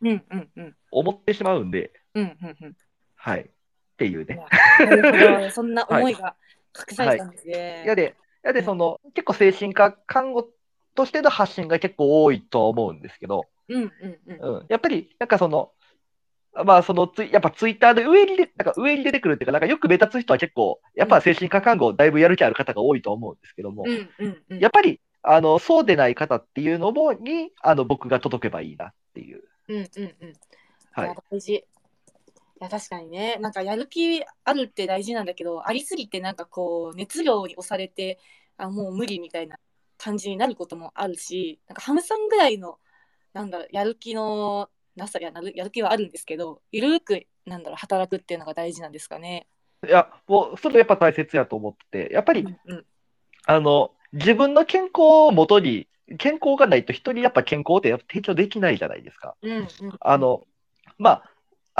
[0.00, 0.76] うんうんうん。
[0.90, 2.76] 思ってしまうんで、うんうんうん。
[3.16, 3.40] はい。
[3.42, 3.46] っ
[3.98, 4.40] ていうね。
[5.52, 6.34] そんな思いが
[6.90, 7.84] 隠されたんですね。
[7.86, 10.48] やで、やで、その、結構精神科看護
[10.98, 14.56] としての発信が結構多いとは思うんですけど、うんうんうん。
[14.56, 15.70] うん、やっぱり、なんかその、
[16.64, 24.58] まあ、そのツイ、やっぱツイッターで上にで、なんか上に出てくるっていうか、なんかよく目立つ人は結構、やっぱ精神科看護、だいぶやる気ある方が多いと思うんですけども、うんうんうん。
[24.58, 29.44] やっぱり、あの、そうでない方っていうのも、に、あの、僕が届けばいいなっていう。
[29.68, 30.32] うんうんうん。
[30.90, 31.14] はいや。
[31.30, 31.64] 大事。
[32.60, 38.18] いや確かにねなんかやる気あるって大事なんだけどありすぎてなんかこう熱量に押されて
[38.56, 39.58] あもう無理みたいな
[39.98, 42.78] 感じになることもあるしなんかハムさんぐらいの
[43.34, 49.46] なんだろうやる気のなさやなるやる気はあるんですけどゆるーくなんだろう働くっていうのが大事なんですかね。
[49.86, 52.84] いや、もう、それやっぱ大切やと思ってて、やっぱり、うんうん
[53.46, 59.36] あの、自分の健康をもとに、健康がないと人にやっぱ健康ってやっぱ提供できないじゃないですか。
[59.42, 59.68] うんうん、
[60.00, 60.46] あの、
[60.98, 61.30] まあ、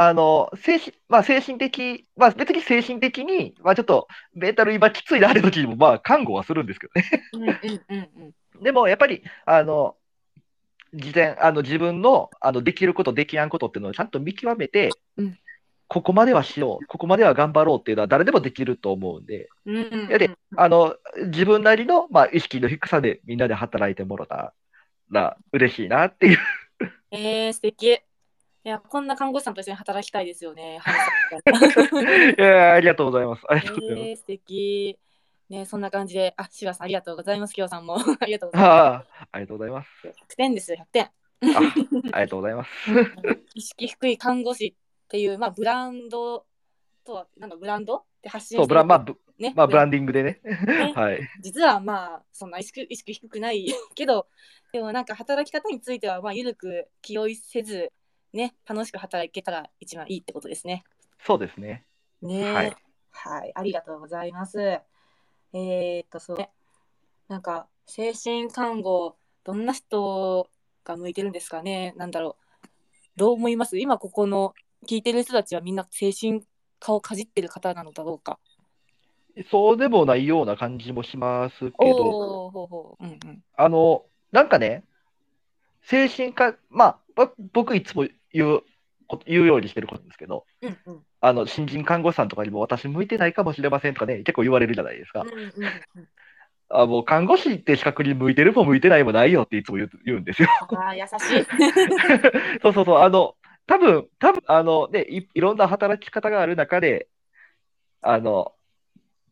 [0.00, 7.24] あの、精神、まあ、精神的、まあ、別に精神的に、まあ、ちょっと、メンタル今きついな、ある時にも、まあ、看護はするんですけどね。
[7.32, 7.56] うんうん
[7.88, 8.62] うんうん。
[8.62, 9.96] でも、やっぱり、あの、
[10.94, 15.36] 事前、あの、自分の、あの、できること、できやんことっていうのをちゃんと見極めて、うん。
[15.88, 20.08] ここまではしよう、ここまでは頑張ろうっていうのは誰でもできると思うんで、うんうんうん。
[20.10, 20.94] やで、あの、
[21.26, 24.54] 自分なりの、まあ、意識の低さでみんなで働いてもらった
[25.10, 26.38] ら嬉しいなっていう。
[27.10, 28.00] えー、素敵
[28.68, 30.78] いやこんな看護師さんと一緒に働きたいですよね。
[32.38, 33.42] いやありがとうございます。
[33.48, 34.08] ありがとうございます。
[34.08, 34.98] えー、素敵。
[35.48, 37.54] ね、そんな感じで、あ、シワさん、ありがとうございます。
[37.54, 39.88] きょうさんも、 ありがとうございまああ、ありがとうございます。
[40.02, 40.08] す。
[40.08, 41.04] 100点ですよ、100点。
[41.04, 41.10] あ
[42.12, 42.70] ありがとうございます。
[43.54, 46.44] 意識低い看護師っていう、まあ、ブランド
[47.06, 47.96] とは、なんだ、ブランド？
[47.96, 50.42] って発信そう、ブラン、まあ、ぶね、まあ、ブランンディングでね。
[50.94, 51.20] はい。
[51.40, 54.26] 実はまあ、そんな意識意識低くないけど、
[54.72, 57.90] でもなんか働き方については、まあ、ゆるく気負いせず、
[58.32, 60.84] ね、楽しく働けたら一番いいってことですね。
[61.24, 61.84] そうですね。
[62.22, 62.76] ねはい
[63.10, 64.60] はい、ありがとうございます。
[64.60, 66.50] えー、っと、そうね。
[67.28, 70.48] なんか、精神看護、どんな人
[70.84, 71.94] が向いてるんですかね。
[71.96, 72.68] なんだろう。
[73.16, 73.78] どう思います？
[73.78, 74.54] 今、ここの
[74.86, 76.44] 聞いてる人たちはみんな精神
[76.78, 78.38] 科をかじってる方なのだろうか。
[79.50, 82.98] そうでもないような感じもしますけど。
[83.56, 84.84] あの、なんかね、
[85.82, 88.62] 精神科、まあ、ぼ僕いつも言う、
[89.06, 91.02] こ言うようにしてることですけど、うんうん。
[91.20, 95.28] あの、新人看護師さんとかにも私向いてないかもしれませんとかね、結構言われるじゃないですかうん。
[95.28, 96.08] うんうん、
[96.70, 100.48] あもう看護師って資格に向いてるも向いてないもないよっていつも言うんですよ。
[100.76, 101.46] ああ、優しい。
[102.62, 103.34] そうそうそう、あの、
[103.66, 107.08] 多分、多分、あの、ね、い、いろんな働き方がある中で、
[108.00, 108.52] あの、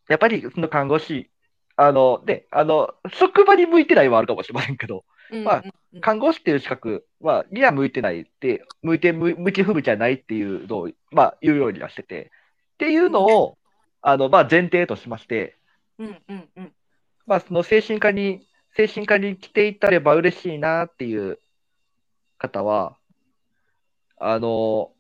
[0.09, 1.31] やっぱりその看護師、
[1.77, 5.05] あの、で、あの、職場に向いてないはあるかもしれませんけど、
[5.45, 5.63] まあ
[6.01, 12.31] 看護師っていう資格は、には向いてないって、向いて、向向き不向きじゃないっていうのを、まあ、言うようにはしてて、
[12.75, 13.59] っていうのを、
[14.03, 15.57] あの、まあ、前提としまして、
[15.99, 16.73] うんうんうん。
[17.27, 21.39] まあ、その精神科に、精神科に来ていたれば嬉しいなっていう
[22.39, 22.97] 方は、
[24.19, 24.93] あの、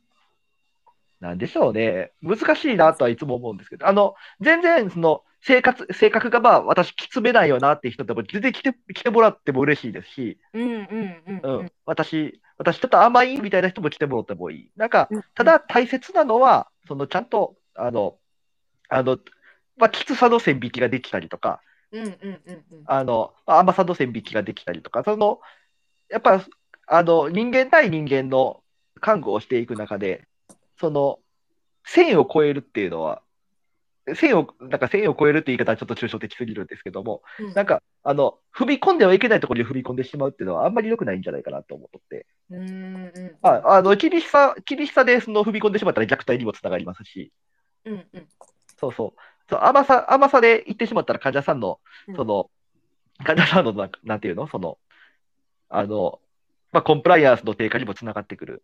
[1.21, 2.13] なんでしょうね。
[2.23, 11.73] 難しいなとはいつも思うんですけど、あの、全然、その、生活、性格がまあ、私、きつめないよなっていう人でも、全然来て、来てもらっても嬉しいですし、うんうんうんううんん。
[11.87, 14.71] 私、私ちょっと甘いみたいな人も来てもらってもいい。
[14.77, 18.19] なんかうん、ただ大切なのは、そのちゃんと、あの、
[18.89, 19.19] あの、
[19.77, 21.61] まあ、きつさの線引きができたりとか、
[21.93, 22.83] うんうんうんうん。
[22.87, 25.41] あの、甘さの線引きができたりとか、その、
[26.09, 26.45] やっぱ、
[26.87, 28.63] あの、人間対人間の
[29.01, 30.27] 看護をしていく中で、
[30.79, 31.19] その、
[31.85, 33.23] 線を超えるっていうのは、
[34.15, 37.55] 線を、なんか線を超えるって言い方はちょっと抽象的すぎるんですけども、うん。
[37.55, 42.27] なんか、あの、踏み込んではいけないところに踏み込んでしまうっていうのはあんまり良くないんじゃないかなと思って。
[42.51, 47.33] うんうんああの厳しさ、厳しさでその踏み込んでしまったら虐待にもつながりますし、
[47.85, 48.29] うんうん。
[48.79, 49.21] そうそう。
[49.51, 52.51] そう甘さ、甘さで言ってしまったら患者さんのうん、その、
[53.25, 54.47] 患者さんのなんか、なんていうの？
[54.47, 54.79] その、
[55.69, 56.21] あの、
[56.71, 58.53] まあ、コンプライアンスの低下にもつながってくる。
[58.53, 58.61] うん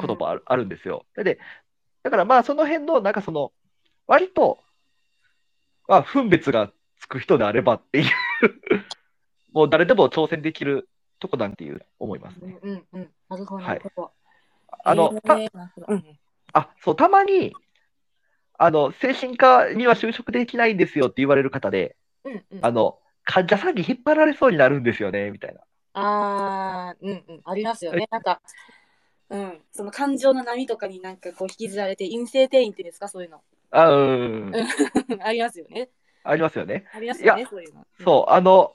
[0.00, 1.04] こともある,、あるんですよ。
[1.16, 1.38] で、
[2.02, 3.52] だからまあ、その辺の、なんかその、
[4.06, 4.58] 割と、
[5.88, 8.06] まあ、分別がつく人であればっていう
[9.52, 12.58] もう誰でも挑戦できるとこなんていう思いますね。
[12.62, 13.10] うんうんうん。
[13.28, 13.36] な
[13.74, 14.12] るほど。
[14.84, 16.18] あの、えーたうんうん
[16.52, 17.54] あ、そう、たまに、
[18.58, 22.58] あの、精神科には就職できないんですよって言われる方で、うんうん。
[22.62, 25.60] あの、患者さんに引っ張られそうになるんですよね、みたいな。
[25.92, 28.08] あー、うんうん、ありますよね。
[28.10, 28.40] なんか、
[29.28, 33.40] うん、その感情の波とかになんかこう引きずられて、陰性転移っていうんですか、そういうの。
[33.70, 33.96] あう
[34.50, 34.52] ん、
[35.22, 35.90] ありますよね。
[36.22, 36.86] ありますよね。
[36.92, 37.86] ありますよね、いそういうの。
[38.04, 38.72] そう、あの、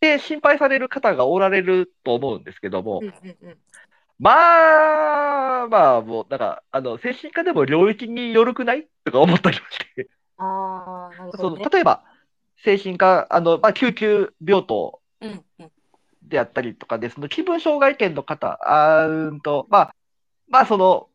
[0.00, 3.58] で、心配される方がおられると思うんですけども、うんうんうん。
[4.18, 8.88] まあ、まあ、もう、なんか、あの、精神科でも領域によるくない？
[9.04, 11.66] とか思ったりもして、あー、なるほそのどね。
[11.70, 12.04] 例えば、
[12.64, 15.00] 精神科、あの、まあ、救急病棟。
[16.26, 19.94] であったりとかで、その気分障害犬の方、あーうーんと、まあ、
[20.48, 21.08] まあ、その、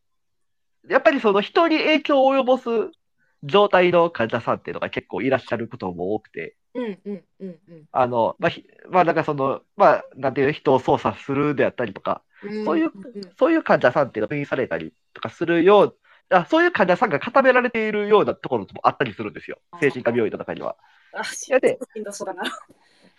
[0.88, 2.70] やっぱりその人に影響を及ぼす
[3.44, 7.58] 状態の患者さんっていうのが結構いらっしゃることも多くて、うんうんうん
[7.92, 12.66] あの、まあ、ひまあ、なんかその、まあ、なんていうの人を操作するであったりとか、うん。
[12.66, 15.98] そういううんうんそういう患者さんっていうのが入院されたりとかするよう、
[16.30, 19.60] あそういう患者さんが固められているようなところもあったりするんですよ。
[19.82, 20.78] 精神科病院の中には。
[21.14, 22.44] あ、しやでしんどそうだな。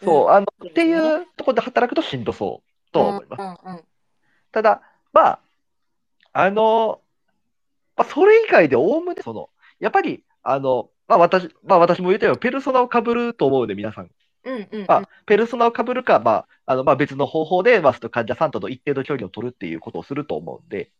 [0.03, 3.41] そう、あの、うんっていうところで働くとしんどそうとは思います。
[3.41, 3.85] うんうんうん。
[4.53, 5.41] ただ、まあ、
[6.33, 7.01] あの、
[7.97, 14.11] まあ、それ以外でおおむね、その、やっぱり、あの、まあ私、まあ私も言ったように、ペルソナを被ると思うので、皆さん。
[14.45, 14.87] うんうんうん。
[14.88, 20.91] まあ、ペルソナを被るか、まあ、あの、まあ別の方法で、まあ、患者さんとの一定の距離を取るっていうことをすると思うんで、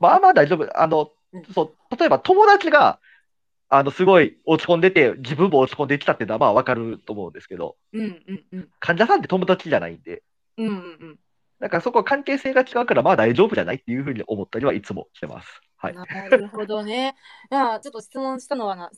[0.00, 0.80] まあまあ大丈夫。
[0.80, 2.99] あのうん、そう、例えば友達が、
[3.70, 8.68] あの、すごい落ち込んでて、自分も落ち込んできたっていうのはまあわかると思うんですけど、うんうんうん。
[8.80, 10.22] 患者さんって友達じゃないんで、
[10.58, 11.18] うんうんうん。
[11.60, 15.48] だからそこは関係性が違うから、まあ大丈夫じゃないっていうふうに思ったりはいつもしてます。
[15.76, 15.94] はい。
[15.94, 17.14] なるほどね。
[17.50, 18.90] いやちょっと質問したのはな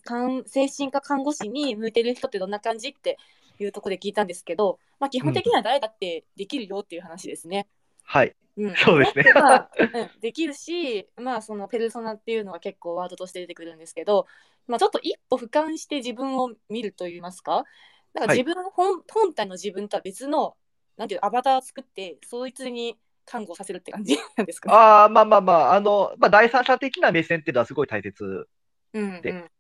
[0.47, 3.19] 精神科看護師に向いてる人ってどんな感じって
[3.61, 7.69] いうところで聞いたんですけど、まあ、基本的には誰だってできるよっていう話ですね。
[8.03, 8.35] はい。
[8.57, 9.25] うん、そうですね
[10.21, 14.27] できるし、まあ、そのペルソナっていうのは結構ワードとして出てくるんですけど、
[14.67, 17.65] まあ、ちょっと一歩俯瞰して自分を見るといいますか、
[18.15, 20.57] なんかはい自分、本本体の自分とは別の
[20.97, 24.77] なんていうのアバターを作って、そいつに看護させるって感じなんですか、ね。
[24.77, 28.49] ああ、まあまあまあ、あの、まあ第三者的な目線っていうのはすごい大切。
[28.95, 29.51] うんうんで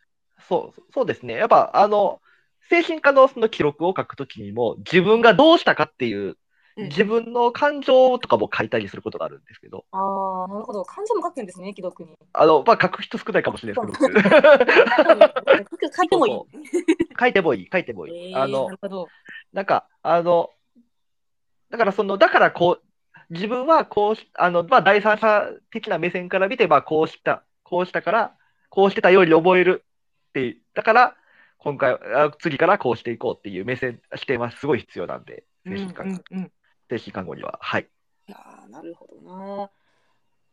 [0.48, 1.34] そう、そうですね。
[1.34, 2.20] やっぱ、あの、
[2.68, 6.36] 精神科のその記録を書くときにも、自分がどうしたかっていう、うん
[6.76, 10.84] 自分の感情とかも書いたりすることがあるんですけど、ああ、なるほど。
[10.84, 12.16] 漢字も書くんですね、既読に。
[12.32, 14.20] あの、まあ、書く人少ないかもしれないですけど、
[15.94, 16.34] 書いてもいい。
[17.18, 18.32] 書いてもいい、書いてもいい。
[18.32, 19.08] えーあのな、るほど。
[19.52, 20.50] なんか、あの、
[21.70, 22.86] だからその、だからこう、
[23.30, 28.36] 自分はこうし、あの、まあ、第三者的な目線から見て、まあ、こうした、こうしたから、
[28.68, 29.84] こうしてたように覚える
[30.28, 31.16] って、だから、
[31.58, 36.52] 今回、あ次からこうしていこうっていう目線、視点はすごい必要なんで、精神科、うんうんうん。
[36.98, 37.58] 精神看護には。
[37.62, 37.88] はい。
[38.28, 39.70] いやーなるほどな。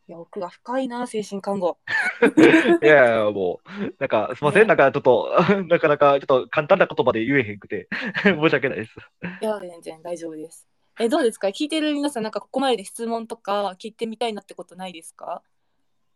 [0.08, 1.78] いや、奥が深いな、精神看護。
[2.82, 5.30] いやいや、もう、なんか、すいません、なんかちょっと、
[5.68, 7.88] なかなかちょっと簡単な言葉で言えへんくて、
[8.24, 8.94] 申し訳ないです。
[9.40, 10.66] いや、全然大丈夫です。
[10.98, 11.48] え、どうですか？
[11.48, 15.42] 聞いてる皆さん、なんかここまでで質問とか聞いてみたいなってことないですか？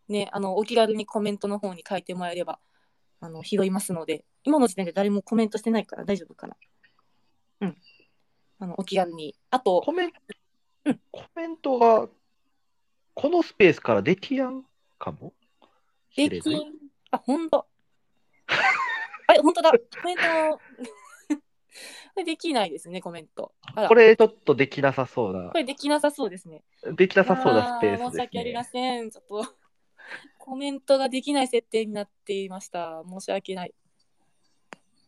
[0.08, 2.58] ね、あの、お気軽にコメントの方に書いてもらえれば、
[3.20, 6.56] あの、拾いますので、今の時点で誰もコメントしてないから大丈夫かな
[7.60, 7.76] うん。
[8.64, 9.34] あの、お気軽に。
[9.50, 10.12] あと、コメン
[10.86, 12.08] うんコメントが、
[13.14, 14.64] このスペースからできやん
[14.98, 15.34] かも？
[16.16, 16.40] でき、
[17.10, 17.66] あ、ほんと。
[19.28, 19.70] あれ、ほんとだ。
[19.70, 20.60] コメント、
[22.24, 23.52] できないですね、コメント。
[23.88, 26.64] これちょっとできなさそうなこ、れできなさそうですね。
[26.82, 28.68] できなさそうなスペースですあ申し訳ありまね。
[28.72, 29.10] せん。
[29.10, 29.44] ちょっと
[30.38, 33.02] コメントができない設定になっていました。
[33.06, 33.74] 申し訳ない。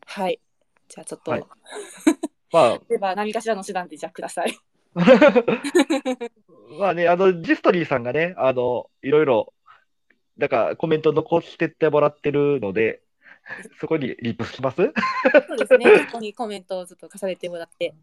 [0.05, 0.39] はい。
[0.89, 1.43] じゃあちょっと、はい
[2.51, 4.57] までは何かしらの手段でじゃあください。
[4.95, 5.03] あ、
[6.79, 9.53] まあね、あの、ジストリーさんがね、あの、いろいろ、
[10.37, 13.01] なんかコメント残してってもらってるので、
[13.79, 14.77] そこにリプします？
[15.47, 16.05] そうですね。
[16.05, 17.93] ここにコメントをずっと重ねてもらって。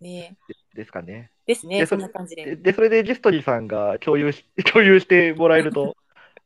[0.00, 0.36] ね
[0.74, 1.32] ですかね。
[1.46, 1.80] ですね。
[1.80, 2.44] でそんな感じで。
[2.44, 5.96] で、でそれでジストリーさんが共有し、 共有してもらえると、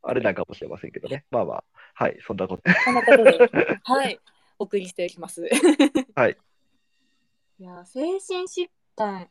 [0.03, 1.25] あれなんかもしれませんけどね。
[1.31, 2.63] まあまあ、はい、そんなこと。
[2.85, 4.19] こんなことで、はい。
[4.59, 5.47] お送りしていきます。
[6.17, 6.37] はい。
[7.63, 9.29] いや、精神疾患、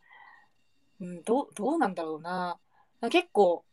[1.01, 2.57] うん、どう、どうなんだろうな。
[3.09, 3.65] 結構、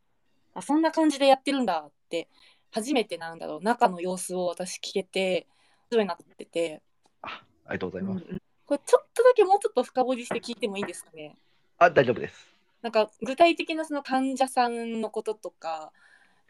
[0.53, 2.29] あ、そんな感じでやってるんだって、
[2.73, 5.47] 初めてなんだろう、中の様子を私聞けて、
[5.93, 6.83] 面白いなってて、
[7.23, 8.25] ありがとうございます。
[8.67, 11.37] これちょっとだけもうちょっと深掘りして聞いてもいいですかね。
[11.79, 12.45] あ、大丈夫です。
[12.83, 15.93] なんか具体的なその患者さんのこととか、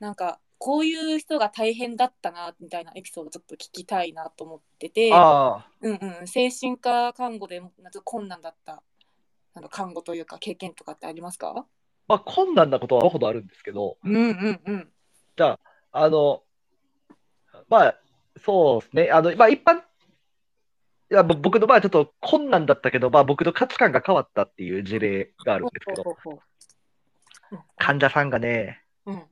[0.00, 8.82] なんかこういう人が大変だったなみたいなエピソードちょっと聞きたいなと思ってて、うんうん、精神科看護でなんか困難だった
[9.54, 11.64] あの看護というか経験とかってありますか？
[12.06, 14.88] まあ、困難なことはほどあるんですけど、うんうんうん。
[15.36, 15.60] じゃあ、
[15.92, 16.42] あの、
[17.68, 17.94] まあ、
[18.42, 19.10] そうですね。
[19.10, 19.82] あの、まあ、一般、い
[21.10, 26.16] やぼ僕の場合はちょっと困難だったけど、まあ、僕の価値観が変わったっていう事例があるんですけど、
[27.76, 29.22] 患者さんがね、ううん、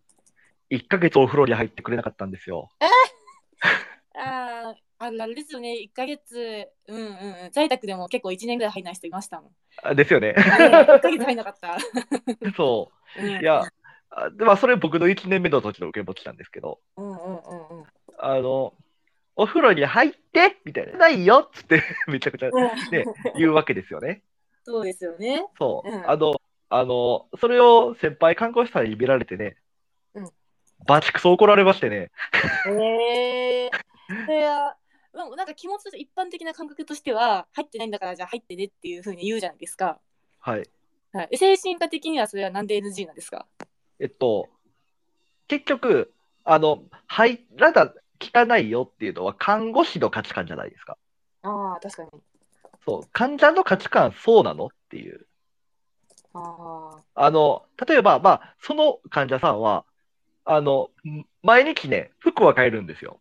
[0.70, 2.70] 1ヶ月お風呂に入ってくれなかったんですよ。
[4.18, 7.06] あーあるあれですよね、1ヶ月、うんうんう
[7.48, 9.50] ん、在宅でも結構1年ぐらい入らない人いましたもん。
[9.82, 10.34] あですよね。
[10.36, 11.76] あれ1ヶ月入んなかった。
[12.56, 13.26] そう。
[13.26, 13.64] いや、
[14.10, 17.86] あでまあ、それ僕の1年目の時の受け持ちなんですけど、うんうんうんうん。
[18.18, 18.72] あの、
[19.36, 20.96] お風呂に入ってみたいな。
[20.96, 22.54] ないよっつって めちゃくちゃうん
[22.90, 23.04] ね
[23.36, 24.22] 言うわけですよね。
[24.64, 25.46] そうですよね。
[25.58, 25.88] そう。
[25.88, 26.40] うんあの、
[26.70, 29.65] あの、それを先輩看護師さんに見られてね、うん
[30.84, 32.10] バチクソ怒られましてね。
[32.68, 34.24] へえー。
[34.26, 34.76] それは、
[35.14, 39.98] まあなんか気持ちとして一般的な感覚としては、入ってないんだからじゃあ入ってねっていうふうに言うじゃないですか。
[40.40, 40.68] はい。
[41.12, 43.46] はい、精神科的にはそれはなんで NG なんですか？
[43.98, 44.48] えっと、
[45.48, 46.12] 結局、
[46.44, 50.98] あの、入らな、聞かないよっていうのは看護師の価値観じゃないですか。
[51.42, 52.10] ああ、確かに。
[52.84, 53.08] そう。
[53.12, 55.26] 患者の価値観そうなのっていう。
[56.34, 59.84] ああの、例えば、まあ、その患者さんは、
[60.46, 60.90] あの、
[61.42, 63.20] 毎日ね、服は変えるんですよ。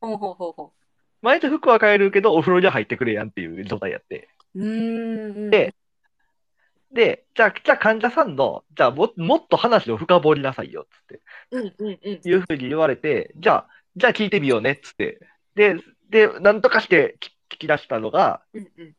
[0.00, 0.06] あ。
[0.06, 0.72] ほうほうほうほ
[1.20, 4.28] 毎日服は変えるけど、お風呂には入ってくれやんっていう状態やって。
[4.54, 4.64] う。
[4.64, 5.50] ん。
[5.50, 5.74] で
[6.92, 11.20] で、じゃあ、じゃあ患者さんの、じゃあも、もっと話を深掘りなさいよ、つって、
[11.50, 12.20] うんうんうん。
[12.22, 15.20] いうふうに言われて、じゃあ、じゃあ聞いてみようね、つって。
[15.54, 15.76] で、
[16.10, 18.88] で、なんとかして聞聞き出したのが、うんうん。
[18.88, 18.94] い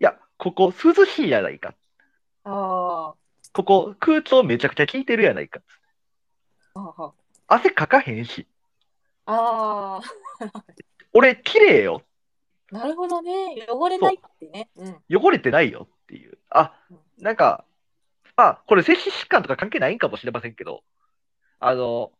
[0.00, 1.74] や、ここ涼しいやないか。
[2.44, 3.14] あ
[3.52, 5.60] ここ空調めちゃくちゃ効いてるやないか。
[7.46, 8.46] 汗かかへんし。
[9.26, 10.00] あ。
[10.00, 10.02] あ
[11.12, 12.02] 俺、綺麗よ。
[12.72, 12.76] あ。
[12.78, 13.66] なるほどね。
[13.68, 14.70] 汚れないってね。
[14.76, 15.02] うん。
[15.10, 16.38] 汚れてないよっていう。
[16.50, 16.74] あ、
[17.18, 17.64] なんか、
[18.36, 20.84] まあ、これ、精神疾患とか関係ないんかもしれませんけど、
[21.60, 22.12] あの、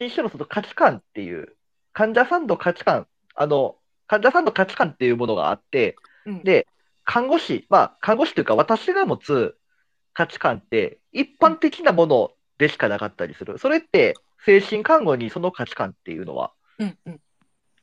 [0.00, 1.56] にしてもその価値観っていう、
[1.92, 3.76] 患者さんの価値観、あの、
[4.06, 6.66] 患者さんの価値観っていうものがあって、うんで、
[7.04, 9.56] 看護師、まあ、看護師というか、私が持つ
[10.12, 13.58] 価値観って、一般的なものでしかなかったりする。
[13.58, 17.20] それって、精神看護にその価値観っていうのは、うんうん。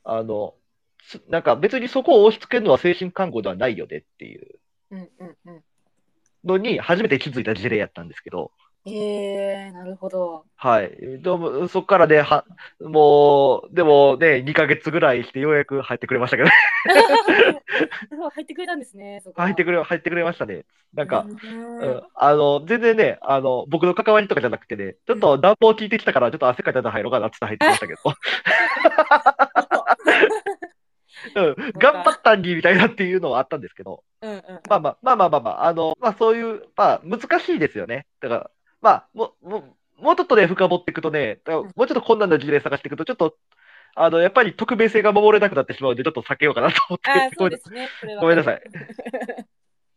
[0.04, 0.54] あの、
[1.02, 4.60] すなんか別にそこを押し付けるのは精神看護ではないよねっていう。
[6.44, 8.52] のに初めて気づいた事例やったんですけど、
[8.88, 10.44] ええなるほど。
[10.54, 10.90] はい。
[11.20, 12.44] でも、そこからね、は、
[12.80, 16.48] もう、でもね、2ヶ月ぐらいしてようやく入ってくれましたけど、
[18.30, 19.22] 入ってくれたんですね。
[19.34, 20.64] 入ってくれ、入ってくれましたね。
[20.94, 28.00] なんか、ううんん、あの、全然ね、あの、僕の関わりとかじゃなくてね、ちょっと暖房効いてきたから、ちょっと汗かいたら入ろうかなって入ってきましたけど、
[31.34, 34.42] うん、頑張ったんにみたいなっていうのはあったんですけど、うんうん。
[34.68, 38.06] まあまあ、まあまあまあまあ、あの、まあそういう、まあ難しいですよね。
[38.20, 38.50] だから、
[38.80, 39.58] まあ、もう、も
[39.98, 43.36] う、もうちょっとね、深掘っていくとね、もうちょっと困難な事例探していくと、ちょっと、
[43.94, 47.10] あの、やっぱり匿名性が守れなくなってしまうので、ちょっと避けようかなと思って。
[47.10, 47.88] ああ、そごめんうですね。
[48.20, 48.62] ごめんなさい。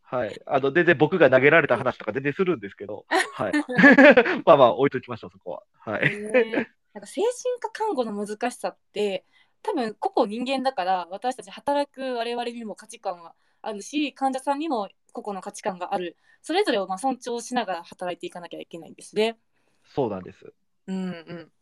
[0.02, 0.40] はい。
[0.46, 3.04] あの、全然僕が投げられた話とか全然するんですけど、
[3.34, 3.52] はい。
[4.44, 5.62] まあまあ、置いときましょう、そこは。
[5.80, 6.10] はい。
[6.10, 9.24] ねなんか精神科看護の難しさって
[9.62, 19.38] 多分個々人間だから私たち働く我々にも価値観があるし患者さんにも個々の価値観があるそれぞれをまあ尊重しながら働いていかなきゃいけないんですね。
[19.84, 20.52] そうなんです。
[20.86, 21.52] うんうん。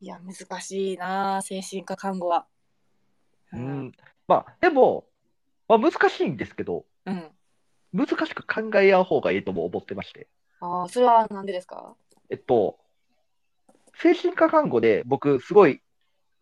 [0.00, 2.46] いや難しいなあ精神科看護は。
[3.52, 3.58] う。
[3.58, 3.92] ん。
[4.26, 5.06] まあ、でも、
[5.68, 7.30] まあ難しいんですけど、うん。
[7.92, 10.28] 難しく考え合う方がいいとも思ってまして。
[10.60, 11.94] ああそれはなんでですか？
[12.28, 12.78] えっと、
[13.94, 15.80] 精神科看護で僕、すごい、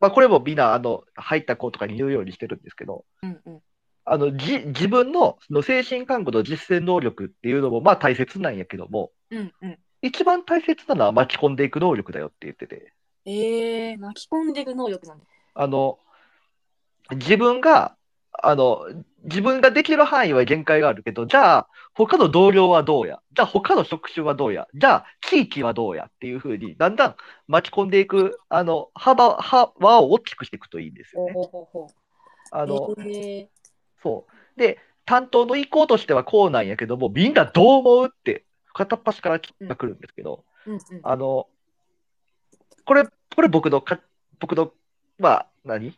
[0.04, 3.60] まあ、これもみんな、あの、入った子とかに言うようにしてるんですけど、うんうん。
[4.04, 9.78] あの、じ、自分の、その精神看護の実践能力っていうのも、まあ大切なんやけども、うんうん。
[10.02, 12.92] 一番大切なのは巻き込んでいく能力だよって言ってて、
[13.24, 15.24] ええ巻き込んでいく能力なんで。
[15.54, 15.98] あの、
[17.12, 17.96] 自分が、
[18.42, 18.84] あの、
[19.24, 23.20] 自分ができる範囲は限界があるけど、じゃあ、他の同僚はどうや？
[23.32, 24.68] じゃあ、他の職種はどうや？
[24.74, 27.16] じゃあ、地域はどうやっていうふうに、だんだん
[27.48, 31.34] 巻き込んでいく、あの、幅、幅を大きくしていくといいんですよね。
[32.50, 33.48] あの、ええ
[34.02, 34.60] そう。
[34.60, 40.80] で、担当の意向としてはこうなんやけども、みんなどう思うって、片っ端からが来るんですけど、うんうん。
[41.02, 41.48] あの、
[42.84, 43.04] これ、
[43.34, 44.00] これ僕のか、
[44.38, 44.72] 僕の、
[45.18, 45.94] まあ、何？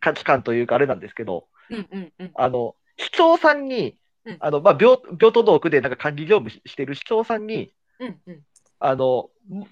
[0.00, 2.30] 価値観というかあれなんですけど、うんうんうん。
[2.34, 8.42] あの、市長さんにうん、あの、まあ、病、病棟の奥でなんか管理業務ししてる市長さんに、うんうん。
[8.78, 9.68] あの、も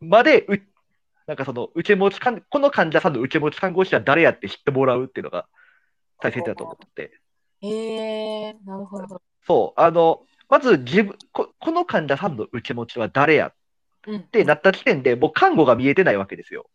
[0.00, 0.60] まで、う
[1.26, 5.46] なんかその受け持ち看、この患者さんの受け持ち看護師は誰やって知ってもらうっていうのが
[6.20, 7.20] 大切だと思ってて。
[7.62, 9.22] へえなるほど。
[9.46, 13.52] そう、あの、まず自分こ、この患者さんの受け持ちは誰や
[14.06, 14.20] うん。
[14.20, 16.68] ってなった時点で、もう看護が見えてないわけですよ。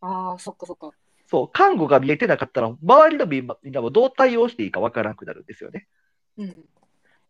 [0.00, 0.92] ああ、そっかそっか。
[1.30, 5.86] そう、看護が見えてなかったら、周りのみんなもどう対応していいかわからなくなるんですよね。
[6.38, 6.56] うん。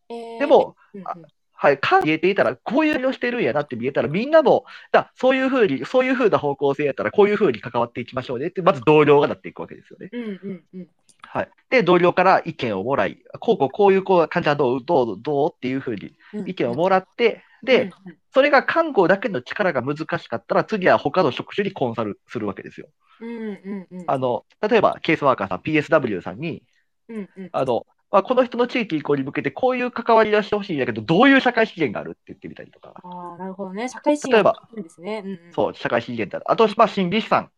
[0.09, 1.14] えーでも、、うんうんあ
[1.61, 10.09] はい、看護見えていたら、こういうのをしてるんやなって見えたら、みんなも、だそういうふうに、そういうふうな方向性やったら、こういうふうに関わっていきましょうねって、まず同僚がなっていくわけですよね。
[10.12, 10.88] うんうんうん。
[11.22, 11.51] はい。
[11.68, 22.89] で、同僚から意見をもらい、こうこうこういうこう患者はどう、どう、どうっていうふうにうん意見をもらって、で、うんそれが看護だけの力が難しかったら、次は他の職種にコンサルするわけですよ。
[23.21, 24.05] うんうんうん。
[24.07, 26.63] あの、例えば、ケースワーカーさん、PSW さんに、
[27.09, 27.49] うんうん。
[27.53, 33.89] あの、まあ、この人の地域移行に向けてこういう関わりをしてほしいんだけど、どういう社会資源があるって言ってみたりとか、ああ、なるほどね。
[33.89, 35.23] 社会資例えば源ですね。
[35.25, 35.53] うんうん。
[35.53, 36.45] そう、社会資源だ。
[36.47, 37.51] あと、まあ、心理師さん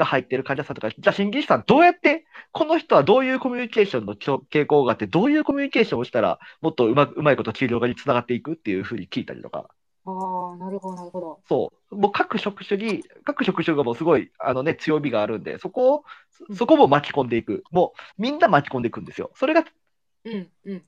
[0.00, 9.70] が入ってる患者さんとか、じゃあ心理師さんどうやって、この人はどういうコミュニケーションの傾向があって、どういうコミュニケーションをしたら、もっとうまくうまいこと治療につながっていくっていうふうに聞いたりとか、
[10.06, 11.40] ああ、なるほど、なるほど。
[11.48, 16.04] そう、もう各職種に、各職種がもうすごい、あのね、強みがあるんで、そこを、
[16.48, 17.64] うんそこも巻き込んでいく。
[17.70, 19.30] もう、みんな巻き込んでいくんですよ。
[19.34, 19.62] それが、
[20.24, 20.82] うんうん。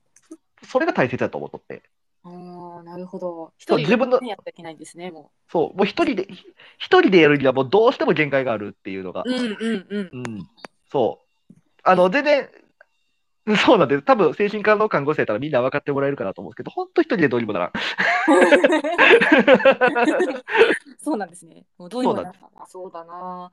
[0.63, 1.83] それが大切だと思っとって。
[2.23, 3.53] ああ、なるほど。
[3.57, 6.27] 一人で自分のねやっていけないんですね、もそう、もう一人で、
[6.77, 9.57] 一人でやるにはもうどうしても限界があるっていうのがう。、うんうん
[9.89, 10.09] うん。
[10.13, 10.47] うん、
[10.89, 11.19] そ
[11.49, 11.53] う。
[11.83, 12.49] あの、全然、
[13.57, 14.03] そうなんです。
[14.03, 17.73] 多分、精神科の看護師やったらみんな分かってもらえるかなと思うんですけど、本当一人でどうにもならん。
[20.97, 21.65] そうなんですね。
[21.77, 23.51] もうどういうのそうなんあそうだな。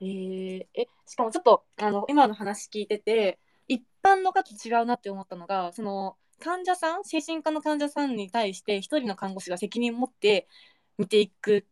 [0.00, 10.48] えー、え、しかもちょっとあの今の話聞いてて、一般の方と違うなって思ったのが、その患者さん、精神科の患者さんに対して一人の看護師が責任を持って
[10.96, 11.64] 見ていく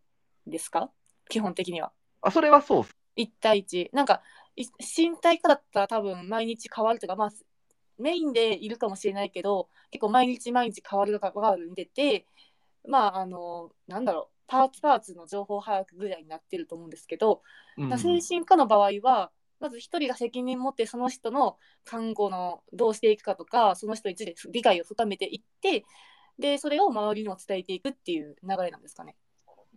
[0.48, 0.90] んですか？
[1.28, 1.92] 基本的には。
[2.22, 2.96] あ、それはそうっす。
[3.16, 3.90] 一対一。
[3.92, 4.22] なんか、
[4.56, 7.30] い身体科だったら多分毎日変わるとか、まあ、
[7.98, 12.26] メインでいるかもしれないけど、結構毎日毎日変わるとかが見てて、
[12.88, 17.42] まあ、あの、なんだろう、パーツパーツの情報把握ぐらいになってると思うんですけど、
[17.78, 25.84] うん精神科の場合は、まず一人が責任持ってその人の看護のどうしていくかとか、その人について理解を深めていって、
[26.38, 29.16] で、それを周りにも伝えていくっていう流れなんですかね。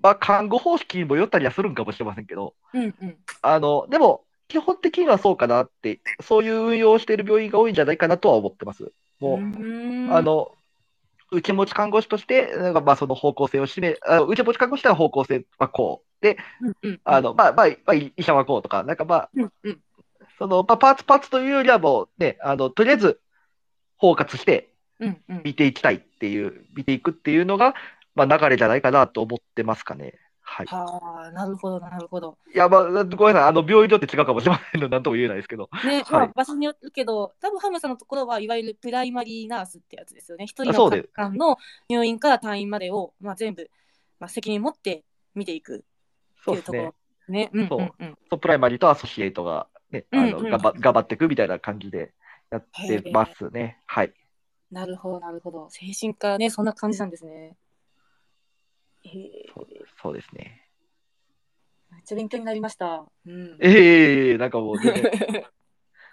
[0.01, 3.17] まあ、看護方式にもよったりはするんかもしれませんけど、うんうん。
[3.41, 8.91] あの、でも、基本的にはそうかなって、そういう運用をしている病院が多いんじゃないかなとは思ってます。
[9.19, 10.51] もう、あ、の、
[11.31, 16.08] 受け持ち看護師として、なんかまあその方向性を示め、あ受け持ち看護師は方向性はこう。
[16.21, 16.37] で、
[17.03, 19.81] あの、まあ、まあ、まあ、医者はこうとか、なんかまあ、うんうん、
[20.37, 23.19] その、まあ、パーツパーツというよりはもうね、あの、とりあえず
[23.97, 24.69] 包括して。
[25.45, 27.73] 見ていきたいっていう、見ていくっていうのが、
[28.15, 30.15] まあ、流れじゃないかなと思ってますかね。
[30.41, 30.65] はい。
[30.65, 32.37] はあ、なるほど、なるほど。
[32.53, 33.49] いや、まあ、ごめんなさい。
[33.49, 35.69] あの、病院によって違うかもしれませんので、なんとも言えないですけど。
[35.85, 40.45] ね、はいまあ、場所によるけど、多分ハムさんのところはいわゆるプライマリーナースってやつですよね。
[40.45, 41.57] 一人の患の
[41.87, 43.69] 入院から退院までを、まあ、全部、
[44.19, 45.03] まあ、責任持って
[45.35, 45.85] 見ていく
[46.43, 46.93] そうですね。
[47.27, 48.17] ね、うんそううんうん。
[48.29, 50.59] そうプライマリーとアソシエイトが、ね、あの、うんうん頑
[50.93, 52.13] 張っていくみたいな感じで
[52.49, 53.79] やってますね。
[53.85, 54.13] はい。
[54.71, 55.69] なるほど、なるほど。
[55.69, 57.55] 精神科ね、そんな感じなんですね。
[59.03, 59.67] へえそう
[60.01, 60.65] そうですね。
[61.91, 63.05] めっちゃ勉強になりました。
[63.25, 63.57] うん。
[63.61, 65.11] ええなんかもう全然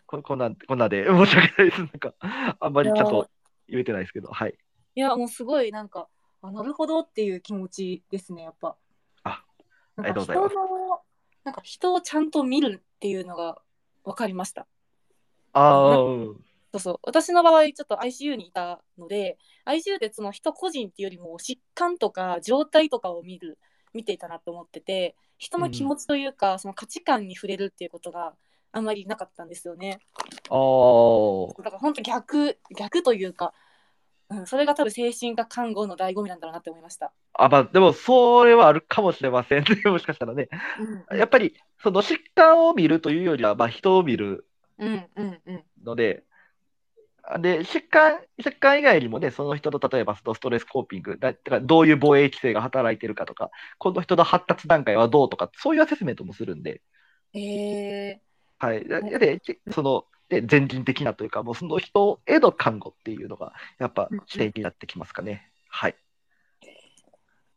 [0.07, 1.79] こ、こんなん、こんなんで申し訳ないです。
[1.81, 2.15] なんか、
[2.61, 3.29] あんまりちゃんと
[3.69, 4.57] 言えてないですけど、はい。
[4.95, 6.09] いや、もうすごいなんか、
[6.43, 8.77] あ、なるほどっていう気持ちですね、やっぱ。
[9.97, 11.07] あなんかありがとうございます
[11.45, 13.59] なんか人をちゃんと見るっていうのが
[14.05, 14.67] 分かりました。
[15.53, 16.99] ああ、うんそうそう。
[17.05, 23.59] 私の場合、ちょっと ICU にいたので、ICU ってその人個人っていうよりも疾患とか状態とかを見る、
[23.95, 28.35] 見ていたなと思ってて、人の気持ちというか、その価値観に触れるっていうことが
[28.73, 30.01] あんまりなかったんですよね。
[30.51, 33.55] ああ、だから本当逆、逆というか、
[34.29, 37.13] うん、それが多分精神科看護の醍醐味なんだろうなって思いました。
[37.35, 39.67] あ、まあ、でも、それはあるかもしれませんね。
[39.87, 40.49] もしかしたらね。
[41.11, 44.47] うん、やっぱり、その疾患を見るというよりは、まあ、人を見る
[44.79, 45.65] うんうんうん。
[45.85, 46.25] ので、
[47.41, 56.83] で、疾患、疾患以外にもね、その人の例えばそのストレスコーピング、だだからどういう防衛規制が働いてるかとか、この人の発達段階はどうとか、そういうアセスメントもするんで、
[57.35, 58.21] え
[58.59, 58.85] はい。
[58.85, 59.41] で、で
[59.73, 65.51] その、で、全人的なというか、もうその人への看護っていうのが、やっぱうんうん視点になってきますかね。
[65.69, 65.97] はい。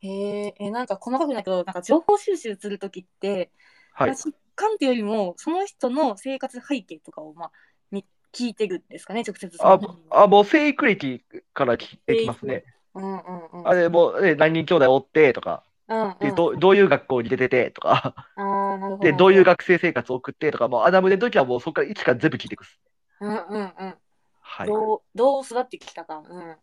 [0.04, 3.52] ー、えー、えなんか細かくないけど、なんか情報収集するときって、
[3.94, 4.18] はいまあ。
[4.18, 7.52] 疾患っていうよりも、その人の生活背景とかを、まあ、
[7.92, 9.80] み聞いてるんですかね、直接あ
[10.12, 12.64] あ、もう生育歴から聞いてきますね。
[12.94, 13.68] うんうんうん。
[13.68, 19.12] あれ、もう、ね、何人兄弟おってとか、うんでどうどういう学校に出ててとか、あーなるほど。
[19.12, 22.80] で、どういう学生生活を送ってとか、もうアダムでの時はもうそこから一から全部聞いていくっす。
[23.22, 23.96] うんうんうん。
[24.42, 24.68] はい。
[24.68, 26.24] どうどう育ってきたか。
[26.28, 26.58] う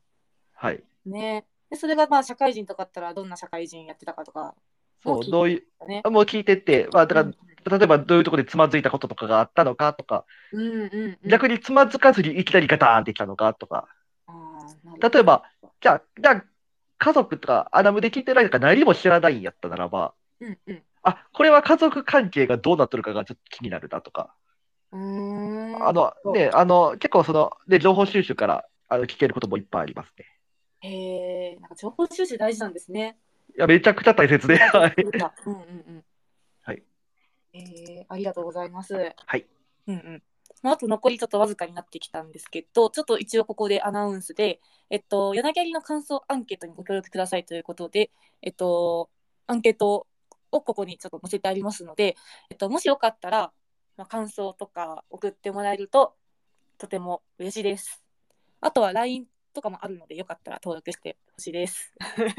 [0.54, 0.82] はい。
[1.06, 1.10] ん。
[1.12, 1.46] ね。
[1.70, 4.54] でそれがまあ社会人とかだったらどんな社会人やってたかとか。
[5.02, 6.02] そう、どういう、ね。
[6.04, 7.36] もう聞いてって、まあ、だから、うん
[7.68, 11.28] 例えばどういうところでつまずいたこととかがあったのかとか、うんうんうん。
[11.28, 13.88] 逆につまずかずにいきなりガターンってきたのかとか、
[15.00, 15.42] 例えば、
[15.80, 16.44] じゃあ、じゃあ、
[16.98, 20.82] 家族とかアダムで聞いてないとか何も知らないんやったならば、うんうん。
[21.08, 24.34] あ、これは家族関係がどうなってるかがちょっと気になるなとか、
[24.90, 30.26] うーんあの、ね、あの、結構その、ね、情報収集からあの聞けることもいっぱいありますね。
[30.80, 33.18] へえ、なんか情報収集大事なんですね。
[33.56, 34.94] いや、めちゃくちゃ大切で、はい。
[34.98, 36.04] うんうんうん。
[36.62, 36.82] はい。
[37.52, 38.94] えー、ありがとうございます。
[38.94, 39.46] はい。
[39.86, 40.22] うんうん。
[40.62, 48.10] まあ、あと残りちょっとわずかになってきたんですけど、ちょっと一応ここでアナウンスで、えっと、柳ギャリの感想アンケートにご協力くださいということで、
[48.42, 49.10] えっと、
[49.46, 50.06] アンケート
[50.52, 52.16] をここにちょっと載せてありますので、
[52.50, 53.52] えっと、もしよかったら、
[53.96, 56.14] まあ、感想とか送ってもらえると
[56.78, 58.02] とても嬉しいです。
[58.60, 61.94] あとは LINE とかもあるので、よかったら登録してほしいです。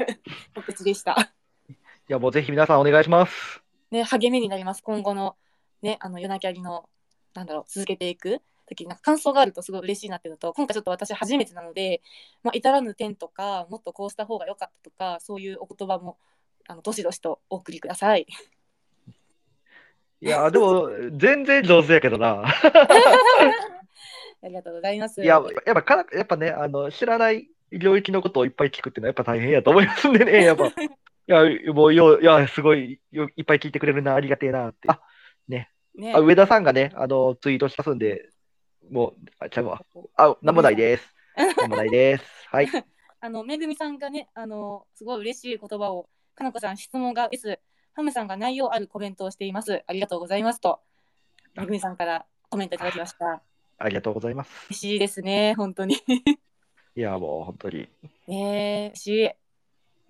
[0.54, 1.32] 告知でした。
[1.68, 1.74] い
[2.08, 3.62] や、もうぜひ皆さんお願いします。
[3.90, 4.82] ね、励みになります。
[4.82, 5.36] 今後の、
[5.82, 6.88] ね、あの、夜なきゃりの、
[7.34, 12.02] なんだろう、続けていく時なんか感想があるとすごい嬉しいなっていうのと、今回ちょっと私初めてなので、
[12.42, 16.18] まあ、至らぬ点とか、もっとこうした方が良かったとか、そういうお言葉も、
[16.68, 18.26] あの、どしどしとお送りください。
[20.20, 22.44] いや、でも、全然上手やけどな。
[24.40, 25.22] ありがとうございます。
[25.22, 30.66] いや、やっぱか、やっぱね、あの、知らない領域のことをいっぱい聞くっていうのはやっぱ大変やと思いますんでね、 やっぱ。
[30.66, 30.72] い
[31.26, 34.88] や、もうよ、いや、すごいよ、いっぱい聞いてくれるな、ありがてえなって。
[34.88, 35.00] あ、
[35.48, 35.70] ね
[36.14, 38.28] あ上田さんがね、あの、ツイートしますんで、
[38.90, 39.82] もう、あ、ちゃうわ。
[40.16, 41.14] あ、なんもないです。
[41.36, 42.24] なんもないです。
[42.48, 42.68] はい。
[43.20, 46.08] あの、めぐみさんがね、あの、すごい嬉しい言葉を、
[46.38, 47.58] かなこさん質問が S、
[47.94, 49.82] ハムさんが内容あるコメントをしています。
[49.88, 50.78] ありがとうございますと、
[51.56, 53.42] めぐみさんからコメントいただきました。
[53.76, 54.66] ありがとうございます。
[54.70, 55.96] 嬉しいですね、本当に。
[56.94, 57.88] いや、もう本当に。
[58.28, 59.30] ねえ、嬉しい。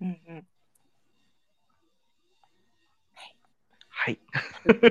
[0.01, 0.47] うんうん。
[3.89, 4.19] はい。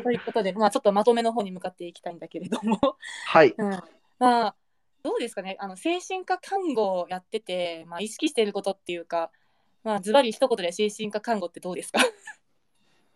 [0.02, 3.54] ということで、まあ、ちょっとまとめの方に向かっていきたいんだけれども、はい。
[3.56, 3.70] うん、
[4.18, 4.54] まあ、
[5.04, 9.30] どうですかね、あの精神科看護をやってて、まあ、意識していることっていうか、
[9.88, 12.00] まあ、ズバリ一言で精神科看護ってどうですか？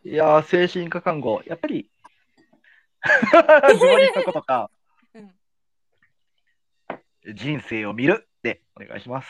[0.04, 1.90] いやー、精神科看護、やっぱり、
[3.78, 4.70] ズバリしたことか、
[5.12, 5.34] うん、
[7.34, 9.28] 人生を見るでお願いします。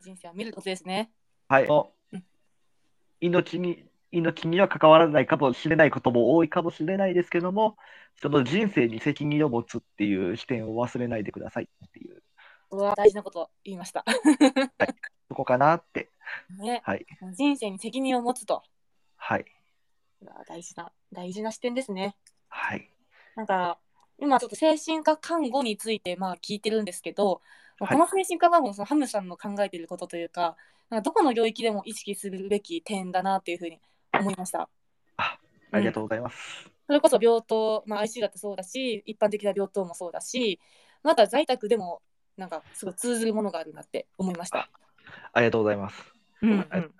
[0.00, 1.10] 人生を見ることですね。
[1.46, 1.66] はい。
[1.66, 2.24] もううん
[3.20, 7.76] 命に、命には関わらないかもしれないことも多いかもしれないですけども、
[8.22, 12.22] その人生に責任を持つっていう視点を忘れないでくださいっていう、
[12.70, 14.06] うわ大事なこと言いました。
[15.28, 16.10] そこかなって。
[16.58, 17.06] ね、はい。
[17.34, 18.62] 人生に責任を持つと。
[19.16, 19.44] はい。
[20.48, 22.16] 大事な、大事な視点ですね。
[22.48, 22.90] はい。
[23.36, 23.78] なんか、
[24.18, 27.42] 今ちょっと精神科看護についてまあ聞いてるんですけど、
[27.78, 30.56] まあはいこの精神科看護のそのハムさんの考えていることというか、
[30.88, 33.80] なんかどこの領域でも意識するべき点だなっていうふうに
[34.18, 34.68] 思いました。
[35.72, 36.70] ありがとうございます。
[36.86, 40.60] それこそ病棟、まあ、IC だってそうだし、一般的な病棟もそうだし、
[41.02, 42.00] また在宅でも
[42.36, 44.70] なんかすごい通ずるものがあるなって思いました。
[45.32, 46.12] ありがとうございます。
[46.42, 46.94] うんうん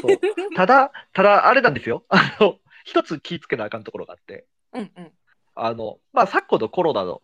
[0.10, 0.18] う
[0.56, 2.04] ただ、ただ、あれなんですよ。
[2.08, 5.12] あの、一つ気ぃつけなあかんところがあって、うんうん
[5.56, 7.22] あの、まあ、昨今のコロナの、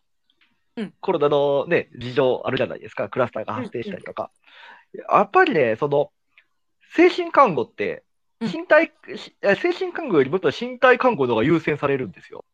[0.76, 3.08] うんコロナのね、事情あるじゃないですか。
[3.08, 4.30] クラスターが発生したりとか。
[4.92, 6.12] やっぱりね、その、
[6.94, 8.04] 精神看護って、
[8.40, 12.44] うん身体、しえ精神看護よりもっと身体看護の方が優先されるんですよ。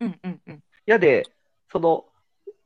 [0.00, 1.24] うんうんうんやで、
[1.72, 2.04] その、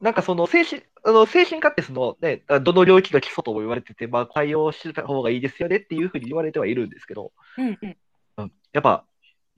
[0.01, 7.97] なんかその精神、あの精神科ってそのね、あどの領域が基礎とも言われてて、まあ対応してた方がいいですよねっていうふうに言われてはいるんですけど、うんうん
[8.39, 9.05] うん、やっぱ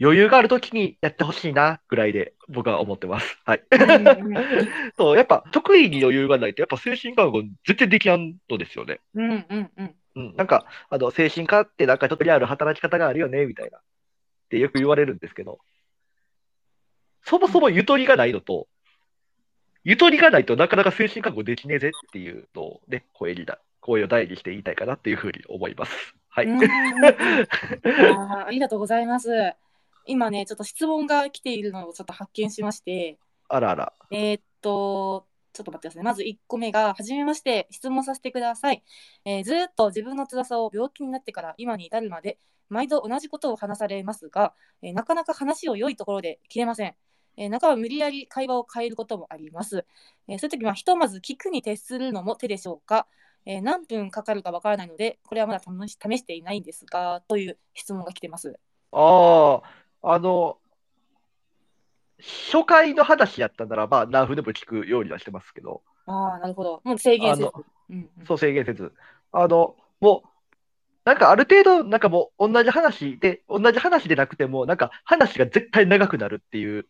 [0.01, 3.39] 余裕があるときにやってほしいなぐらいで僕は思ってます。
[3.45, 3.63] はい。
[4.97, 9.01] そう、やっぱ得意に余裕がないと、やっぱ精神看護絶対できやんのですよね。
[9.15, 13.79] うんうんうんうん、なんか、あの、精神科ってなんかちょっとリアル働き方があるよね、みたいな。
[13.79, 13.83] っ
[14.49, 15.61] てよく言われるんですけど、
[17.23, 18.67] そもそもゆとりがないのと、
[19.85, 26.15] ゆとりがないとなかなか精神看護できねえぜっていうのをね、声にだ、声を大にして言いたいかなっていうふうに思います。
[26.29, 26.49] はい。
[26.49, 29.31] あーありがとうございます。
[30.07, 33.19] 今ね、ちょっと質問が来ているのをちょっと発見しまして、
[33.49, 33.93] あらあら。
[34.11, 36.05] えーっと、ちょっと待ってください。
[36.05, 38.83] まず1個目が、はじめまして、質問させてください。
[39.25, 46.95] えーずーっと自分の辛さを病気になってから今に至るまで、毎度同じことを話されますが、えーなかなか話を良いところで切れません。
[47.41, 49.87] えー中は無理やり会話を変えることもあります。
[50.29, 53.07] えーそういう時はひとまず聞くに徹するのも手でしょうか。
[53.47, 58.59] えー何分かかるかわからないので、これはまだ試し試していないんですが、という質問が来てます。
[58.93, 59.63] あ
[60.03, 60.59] あ、あの、
[62.53, 66.81] 初回の話やったならば、何分でも聞くようにはしてますけど、ああ、なるほど。
[66.85, 67.51] もう制限せず
[67.91, 68.93] うんそう制限せず。
[69.33, 70.29] あの、もう、
[71.05, 76.87] なんかある程度、なんかもう同じ話で、同じ話でなくても、なんか話が絶対長くなるっていう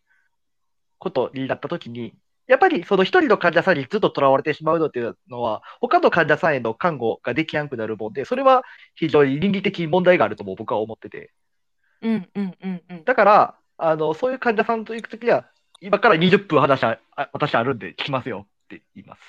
[1.01, 2.15] ことになったときに、
[2.47, 8.63] やっぱりその一人の患者さんにずっととらわれてしまうのっていうのは、他の患者さんへの看護ができなくなるもんで、それは
[8.95, 11.33] 非常に倫理的に問題があるとも僕は思ってて。
[12.03, 13.05] うんうんうんうん。
[13.05, 15.47] だから、あの、そういう患者さんと行くときには、
[15.81, 19.21] 今から20分話あ、あ私あるんで聞きますよって言います。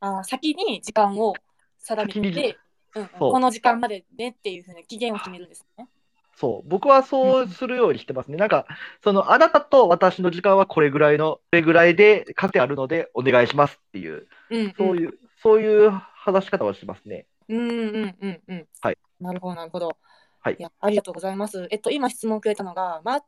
[0.00, 1.34] あー先に時間を
[1.78, 2.58] 定めて、
[2.94, 5.88] うんうんこの時間までねっていうふうに期限を決めるんですね。
[6.34, 8.36] そう、僕はそうするようにしてますね。
[8.36, 8.66] なんか、
[9.02, 17.26] その、あなたと私の時間はこれぐらいの、これぐらいで確定あるのでお願いしますっていう、うんそういう、そういう話し方をしますね。
[17.48, 18.68] うんうんうんうんうん。
[18.80, 18.98] はい。
[19.20, 19.96] なるほどなるほど。
[20.40, 21.68] はいやありがとうございます。
[21.70, 23.20] えっと今質問をくれたのが抹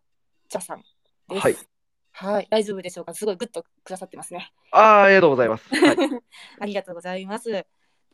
[0.49, 0.83] 茶さん
[1.29, 1.41] です。
[1.41, 1.57] はい。
[2.11, 3.15] はい、大丈夫でしょうか？
[3.15, 4.53] すごいグッとくださってますね。
[4.73, 5.69] ああ、ありがとうございます。
[5.75, 5.97] はい。
[6.61, 7.67] ありがとうございます。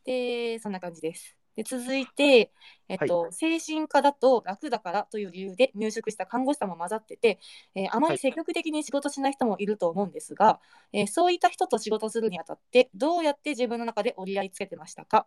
[0.05, 1.40] で、そんな感じです。
[1.63, 2.53] で続いて、
[2.89, 7.39] えっと精神科だと楽だからという理由で入職した看護師さんも混ざってて、
[7.75, 10.59] えーあまり積極的に仕事しない人もいると思うんですが、
[10.95, 15.27] えーそういった人と仕事するにあたってどうやって自分の中で折り合いつけてましたか、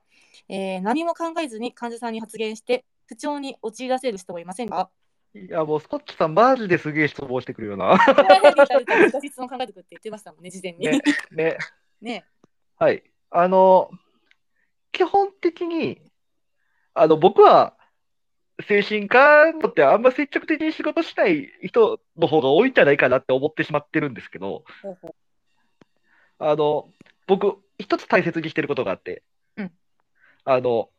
[0.49, 4.89] えー何も考えずに患者さんに発言して不調に陥らせる人もいませんか？
[5.35, 7.97] いや、もう、スコッチさん、マジですげえ質問してくるよな。
[7.97, 10.85] 質問考えてくって言ってましたもんね、事前に。
[10.85, 11.57] ね、ね。
[12.01, 12.25] ね
[12.77, 13.03] はい。
[13.31, 13.89] あの、
[14.91, 16.03] 基本的に、
[16.93, 17.75] あの、僕は、
[18.67, 24.63] 精神科のってあんま積極的に仕事しない人の方が多いんじゃないかなって思ってしまってるんですけど、
[26.37, 26.89] あの、
[27.25, 29.23] 僕、一つ大切にしてることがあって、
[29.57, 29.71] うん。
[30.45, 30.89] あの、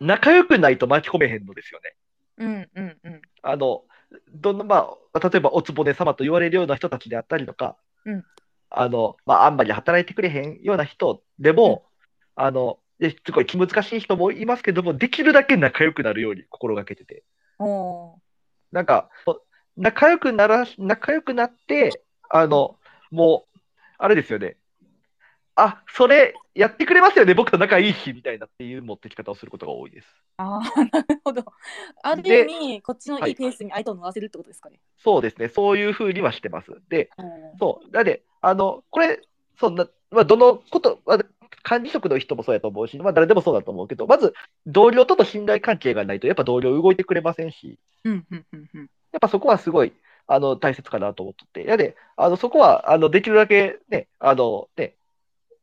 [0.00, 1.94] 仲良くないと巻き込めへんのですよね。
[2.38, 3.22] うんうんうん。
[3.42, 3.84] あの、
[4.34, 8.24] どんな、まあ、例えばおつぼね様と言われるような人たちであったりとか、うん。
[8.68, 11.86] あの、まあ、あんまり働いてくれへんような人でも、
[12.34, 17.24] あの、ですごい気難しい人もいますけども、できるだけ仲良くなるように心がけてて。
[18.72, 19.10] なんか、
[19.76, 22.78] 仲良くなら、仲良くなって、あの、
[23.10, 23.58] もう、
[23.98, 24.56] あれですよね。
[25.54, 30.06] あ、それ、やってくれますよね、僕と仲いいし、みたいなっていう持ってき方をすることが多いです。
[30.36, 31.44] ああ、なるほど。
[32.02, 34.78] ある意味、こっちのいいペースに相手を乗らせるってことですかね。
[34.98, 36.72] そうですね、そういうふうにはしてます。
[36.90, 37.90] で、うんそう。
[37.90, 39.22] だって、あの、これ、
[39.58, 41.18] そんな、まあ、どのこと、まあ、
[41.66, 44.34] 管理職の人もそうやと思うし、まあ、誰でもそうだと思うけど、まず、
[44.66, 49.92] 同僚との信頼関係がないと、やっぱ同僚動いてくれませんし、うんうんうんうんやっぱそこはすごい、
[50.28, 54.94] あの、大切かなと思ってて、やで、あの、そこは、あの、できるだけね、あの、ね、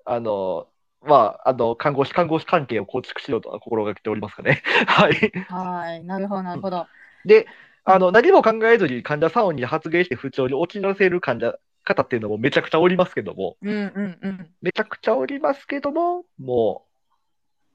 [0.04, 0.68] あの、
[1.04, 4.62] まあ、あの、看護師、看護師関係を構築しようとは心がけておりますかね。
[4.88, 5.32] はい。
[5.48, 6.86] はい、なるほど、なるほど。
[7.24, 7.46] で、
[7.86, 17.14] あの、何も考えずに患者さんに発言して不調に陥らせる患者方っていうのもめちゃくちゃおりますけども、うんうんうんめちゃくちゃおりますけども、もう、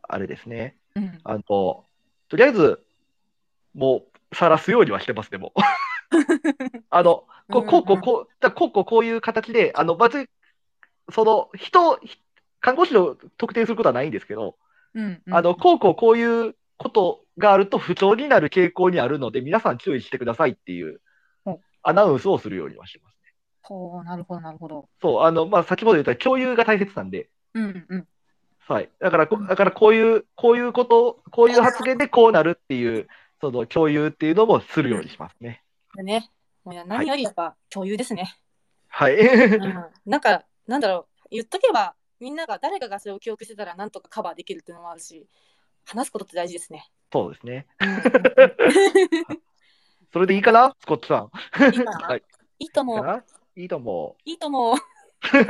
[0.03, 0.77] あれですね。
[0.95, 1.19] うん。
[1.25, 2.83] あの、とりあえず、
[3.75, 5.61] もう、晒すようにはしてますね、もう。
[6.91, 10.29] あの、こう、こう、こう、こう、じゃあこう、こう、こういう形で、あの、まず、
[11.11, 12.19] その、人、ひ
[12.61, 14.57] 看護師を特定することはないんですけど、
[14.95, 21.01] うんうんあの、こうこうこういうことがあると不調になる傾向にあるので、皆さん注意してくださいっていう
[21.83, 23.18] アナウンスをするようにはしてますね。
[23.63, 24.89] ほう、なるほど、なるほど。
[25.01, 28.09] そう、あの、まあ、先ほど言った共有が大切なんで、うんうん。
[28.61, 28.91] はい。
[28.99, 33.09] だから、こだからこういう、こういうこと、こういう発言でこうなるっていう、
[33.41, 35.63] その共有っていうのもするようにしますね。
[35.95, 36.31] でね、
[36.65, 38.37] もうや何よりやっぱ共有ですね。
[38.89, 39.17] はい。
[39.17, 45.27] うん、 なんか、なんだろう、言っとけば、みんなが誰かがそれを記憶してたら、なんとかカバーできるっていうのもあるし、
[45.87, 46.91] 話すことって大事ですね。
[47.13, 47.67] そうですね。
[50.13, 50.75] それでいいかな？
[50.81, 51.31] スコットさん。
[51.65, 52.09] いいかな？
[52.09, 52.23] はい。
[52.59, 53.25] いいと思う。
[53.59, 54.77] いいと思いいと思う。
[55.21, 55.43] 反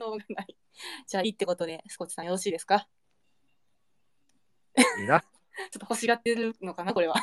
[0.00, 0.56] 応がない。
[1.06, 2.88] じゃあ、いいってことで、スコッチさんよろしいですか？
[4.76, 5.00] う。
[5.02, 5.20] いいな。
[5.20, 5.28] ちょっ
[5.72, 7.16] と欲しがってるのかな、これは。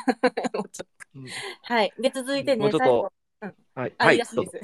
[0.54, 0.64] も
[1.16, 1.26] うん
[1.62, 1.92] はい。
[1.98, 3.12] で、続いてね、もうちょっと
[3.74, 3.94] はい。
[3.98, 4.60] あ、、はいいいらしいです。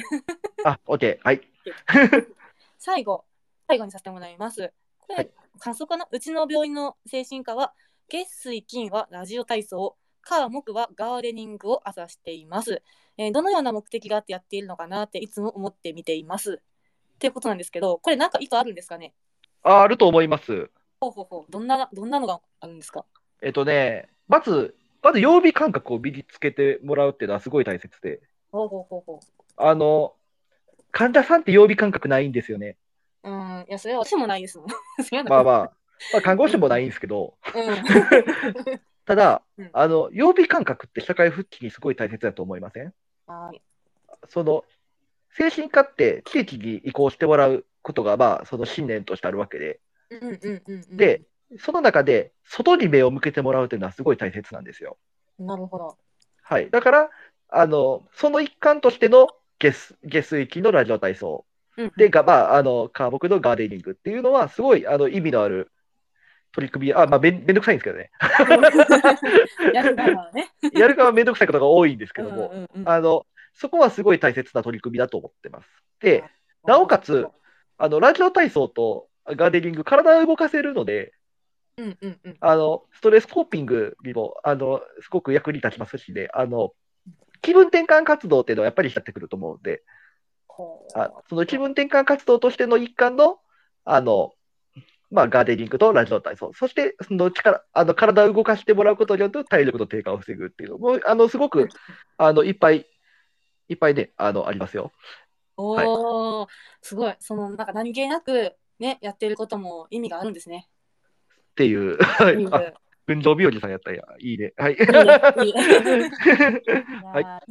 [0.64, 1.18] あ、OK。
[1.24, 1.40] はい。
[2.78, 3.24] 最後、
[3.66, 4.72] 最後にさせてもらいます。
[4.98, 7.74] これ、はい観測かなうちの病院の精神科は、
[8.08, 12.82] 月水金はラジオ体操、火木はガーデニングを朝しています、
[13.18, 16.60] えーどのような目的があってやっているのかなっていつも思って見ています。
[17.14, 19.14] っていうことなんですけど、これなんか意図あるんですかね？
[19.62, 20.70] ああると思います。
[21.00, 21.52] ほうほうほう。
[21.52, 23.04] どんな、どんなのがあるんですか？
[23.42, 29.20] えっとね、まず、まず曜日感覚を身につけてもらうっていうのはすごい大切で、ほうほうほうほ
[29.56, 30.14] あの、
[30.90, 32.76] 患者さんって曜日感覚ないんですよね。
[33.24, 33.30] う。
[33.30, 34.66] うん、いや、それは私もないですもん。
[35.28, 35.72] まあまあ、
[36.12, 37.76] まあ、看護師もないんですけど、うん。
[39.04, 42.84] ただうん、あの、曜日感覚って社会復帰にすごい大切だと思いません？
[42.84, 42.94] はい。
[44.28, 44.64] その、
[45.36, 49.80] 精神科って地域に移行してもらうことが、まあ、その信念としてあるわけで。
[50.90, 51.22] で、
[51.58, 54.98] その中で、外に目を向けてもらうというのはすごい大切なんですよ。
[55.38, 55.96] なるほど。
[56.42, 56.70] はい。
[56.70, 57.10] だから、
[57.48, 59.28] あの、その一環としての
[59.58, 61.44] 下水下水期のラジオ体操
[61.78, 65.71] うんで、が、まあ、あの、科目のガーデニングっていうのは、すごい、あの、意味のある
[66.52, 68.10] 取り組み、あ、まあ、めん、めんどくさいんですけどね。
[69.72, 70.50] やるからね。
[70.72, 75.68] やる側はめんどくさいことが多いんですけども、うんうんうんあの、そこはすごい大切な取り組みだと思ってます。
[76.00, 76.24] で、
[76.64, 77.26] なおかつ、
[77.78, 81.12] あの、ラジオ体操とガーデニング、体を動かせるので、
[81.78, 82.36] うんうんうん。
[82.40, 86.74] あの、ストレスコーピングにも、あの、すごく役に立ちますしね、あの、
[87.40, 89.82] 気分転換活動っていうのはやっぱりやってくると思うんで、
[90.94, 93.38] あその気分転換活動としての一環の、
[93.84, 94.32] あの、
[95.12, 101.68] まあ、ガーデニングとラジオ体操、そして、その力、あの、体を動かしてもらうことによって体力の低下を防ぐっていうのも、あの、すごく、
[102.16, 102.86] あの、いっぱい、
[103.68, 104.90] いっぱいね、あの、ありますよ。
[105.58, 106.46] おー、
[106.80, 107.14] すごい。
[107.20, 110.70] その、なんか何気なく、ね、やってることも意味があるんですね。
[111.50, 112.72] っていう、はいいいねあ、
[113.06, 114.02] 群青日和さんやったんや。
[114.18, 114.54] いいね。
[114.58, 114.76] はい。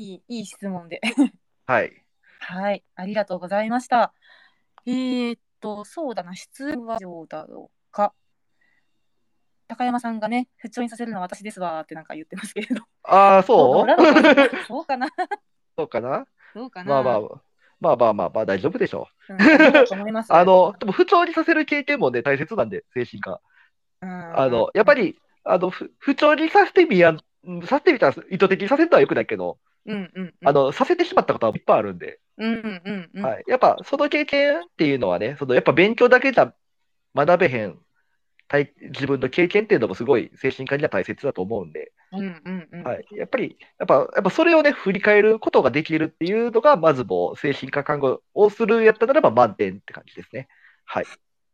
[0.01, 0.99] いい、いい質問で。
[1.68, 2.03] はい。
[2.39, 4.14] はい、ありがとうございました。
[4.88, 8.14] えー、っと、そうだな、質問はどうだろうか。
[9.68, 12.84] 高山さんがね、不調にさせるのは私ですわーってなんか言ってますけれど。
[13.03, 14.66] ああ、そう？
[14.68, 15.07] そうかな
[15.78, 16.26] そうかな？
[16.53, 17.22] どうかなまあまあ、
[17.80, 20.34] まあまあまあまあ大丈夫でしょうん大丈夫だと思いますう。
[20.36, 23.39] あの、でも不調にさせる経験もね、大切なんで、精神科。
[24.01, 30.47] うんあの、やっぱり、あの、ふ不調にさせてみやん、うんさせてみたら意図的にさせるのはよくないけど、うんうんうん。
[30.47, 33.23] あの、させてしまったことはいっぱいあるんで、うんうんうんうん。
[33.23, 33.43] はい。
[33.47, 36.53] やっぱ、その経験っていうのはね、その、やっぱ勉強だけじゃ
[37.15, 37.79] 学べへん、
[38.47, 42.83] 体自分の経験っていうのもすごい精神科には大切だと思うんで、うんうんうん。
[42.83, 43.05] はい。
[43.11, 50.47] やっぱり、やっぱ、やっぱそれをね、振り返ることができるっていうのが、まずもう精神科看護をするやったならば満点って感じですね。
[50.85, 51.05] はい。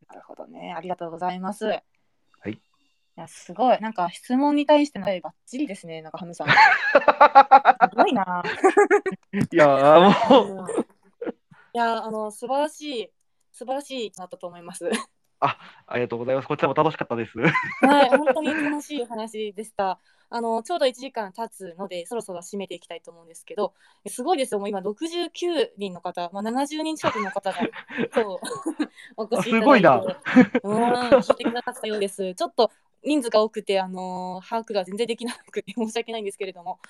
[0.08, 0.74] なるほどね。
[0.76, 1.66] ありがとうございます。
[3.18, 3.80] はいいや、すごい。
[3.80, 6.46] なんか質問に対してのばっちりですね、なんかハムさん。
[7.90, 8.44] すごいな。
[9.50, 10.66] いやーもう、うん
[11.74, 13.10] いや、あの、素晴らしい、
[13.52, 14.88] 素晴らしいなったと思います。
[15.40, 15.56] あ
[15.94, 16.48] りがとうございます。
[16.48, 17.38] こちらも楽しかったです。
[17.38, 19.98] はい、本当に楽しいお話でした。
[20.30, 23.72] あの、ちょうど1時間経つので、そろそろ締めていきたいと思うんですけど、
[24.06, 24.60] すごいですよ。
[24.60, 27.58] もう今69人の方、まあ、70人近くの方が、
[28.12, 28.40] そう、
[29.16, 29.60] お越しいただいて。
[29.60, 32.34] すごいなうん、聞いてくださったようです。
[32.34, 32.70] ちょっと
[33.04, 36.80] 人数が多くて、あの把握が全然できなくて 申し訳ないんですけれども、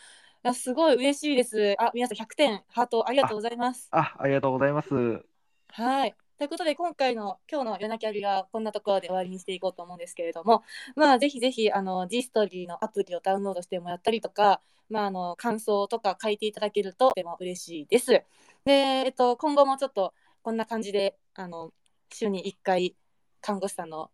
[0.54, 1.74] すごい嬉しいです。
[1.78, 3.88] あ、皆さん100点、ハートありがとうございます。
[3.90, 5.24] あ、ありがとうございます。
[5.68, 6.14] はい。
[6.38, 10.62] ということで、今回の今日の夜なきゃりはこんなところで終わりにしていこうと思うんですけれども、
[10.94, 18.22] まあ、ぜひぜひ、あの、G ストーリーのアプリをダウンロードしてもらったりとか、まあ、あの、感想とか書いていただけるととても嬉しいです。
[18.64, 21.72] で、えっと、今後もちょっとこんな感じで、あの、
[22.12, 22.94] 週に1回、
[23.40, 24.12] 看護師さんの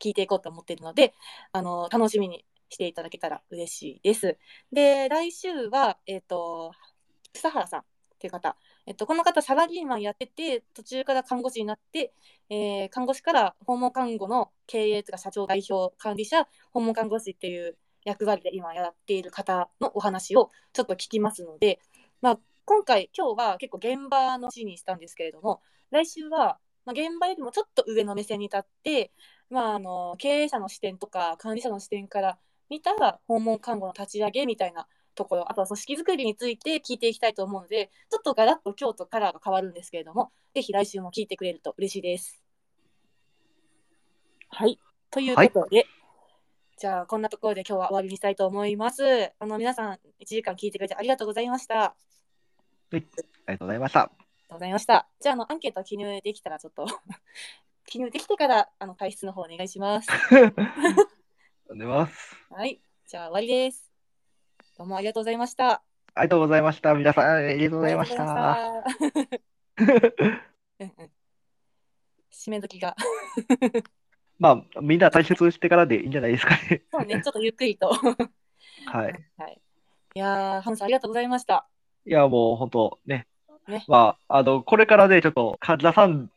[0.00, 1.14] 聞いていこうと思っているので、
[1.52, 4.38] あの、楽しみにしていただけたら嬉しいです。
[4.72, 6.72] で、来週は、えっと、
[7.32, 7.84] 草原さんっ
[8.18, 12.12] ていう方、えっと、この方、サラリーマンやってて、途中から看護師になって、
[12.50, 21.80] えー看護師から訪問看護の経営とか社長代表、管理者、訪問看護師っていう役割で今やっている方のお話をちょっと聞きますので、
[22.20, 29.12] まあ、今回、今日は結構現場の話にしたんですけれども、来週は、まあ、現場よりもちょっと上の目線に立って、
[29.50, 32.38] まあ、あの経営者の視点とか管理者の視点から
[32.68, 42.42] 見たら訪問看護の立ち上げみたいなところ、あとは組織づくりについて聞いていきたいと思うので、ちょっとガラッと今日とカラーが変わるんですけれども、ぜひ来週も聞いてくれると嬉しいです。
[44.50, 44.78] はい。
[45.10, 45.86] ということで、
[46.76, 49.32] じゃあこんなところで今日は終わりにしたいと思います。
[49.38, 51.84] あの皆さん、1時間聞いてくれてありがとうございました。
[51.84, 51.94] あ
[52.92, 53.06] り
[53.46, 54.00] ありがとうございました。
[54.00, 54.14] がと
[54.50, 55.08] うございました。
[55.20, 56.86] じゃあ、あのアンケート記入できたら、ちょっと
[57.88, 60.08] 記入できてからあの退出の方お願いします。
[60.10, 60.66] ありがとう
[61.68, 62.36] ございます。
[62.50, 62.82] はい。
[63.06, 63.90] じゃあ終わりです。
[64.76, 65.70] どうもありがとうございました。
[66.14, 66.92] ありがとうございました。
[66.92, 68.24] 皆さん、ありがとうございました。
[72.30, 72.94] 締め時が。
[74.38, 76.82] まあ、みんな大切してからでいいんじゃないですかね。
[76.92, 77.88] そうね、 ちょっとゆっくりと。
[77.88, 78.18] はい。
[79.38, 79.60] はい。
[80.14, 81.66] いやー、ハムさんありがとうございました。
[82.04, 83.26] いや、もう本当ね。
[83.66, 86.30] ねまあ、あの、これからね、ちょっと患者さん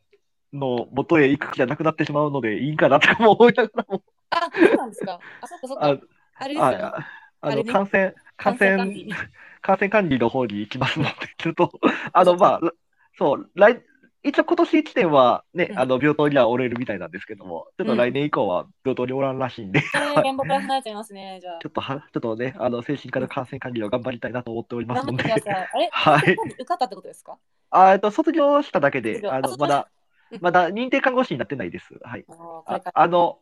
[0.53, 5.19] の元へ行く気じゃなくなってしまうので、いいんかなとかも思いながらも、あ、そうなんですか。
[5.41, 6.03] あ、そっかそっあか。
[6.35, 6.71] あれですよ。
[6.71, 6.77] ね。
[6.83, 6.95] あ
[7.41, 9.13] あの、感染、感染、管理。
[9.61, 11.71] 感染管理の方に行きますので、ちょっと、
[12.13, 12.71] あの、まあ、
[13.17, 13.81] そう、来、
[14.23, 15.79] 一応今年1年はね、うん。
[15.79, 21.59] あの、病棟にはおれるみたいなんですけども、ちょっと来年以降は病棟におらんらしいんで、えー、現場から離れちゃいますね、 じゃあ。
[21.59, 21.69] ちょ。
[21.69, 25.69] っとは、ちょっとね、あの、精神科の感染管理を頑張りたいなと思っております頑張ので、ってください。
[25.73, 27.37] あれはい受かったってことですか？
[27.71, 29.85] あえっと、卒業しただけで、あの、まだうん、
[30.41, 31.93] まだ認定看護師になってないです。
[32.03, 32.25] はい。
[32.65, 33.39] ああの、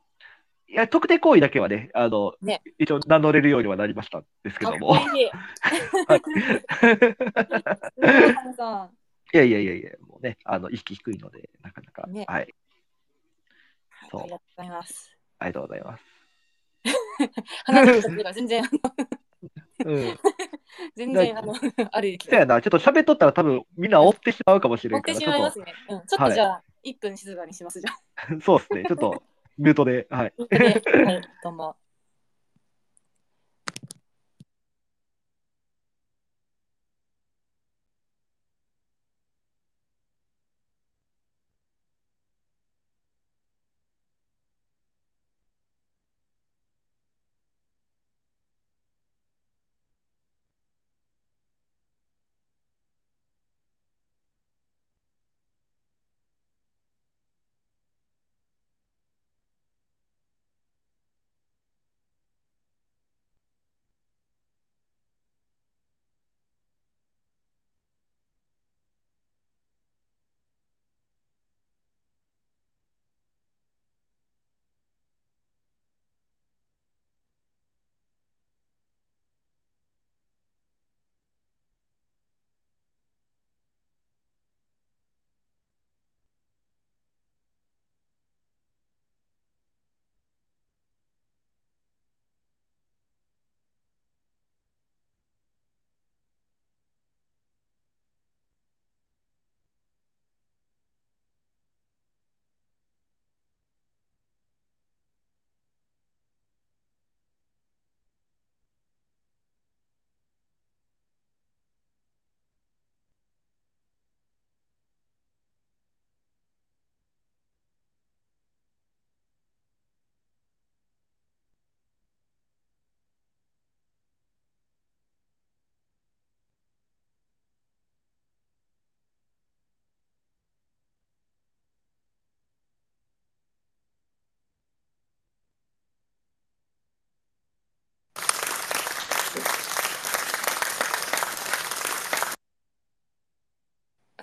[0.68, 4.96] いや、特定行為だけはね、あの、ね一応名乗れるようにはなりましたんですけかども。
[9.32, 12.54] いやいやいやいや、もうね、あの、意識低いので、なかなか、ねはい。
[14.12, 15.18] そうありがとうございます。
[15.40, 16.04] ありがとうございます。
[17.66, 18.70] 話したら全然、あ
[19.86, 20.20] のうん。
[20.96, 21.54] 全然、あの、
[21.92, 25.74] あるそうやな、ちょっと喋っとったら多分みんな追ってしまうかもしれんから、てしまいますね。
[25.90, 28.28] うん、ちょっとじゃあ、1分静かにしますじゃあ。
[28.36, 29.24] と、 そうですね、ちょっと、
[29.58, 30.34] ミュートで、はい。
[30.38, 31.76] はい、どうも。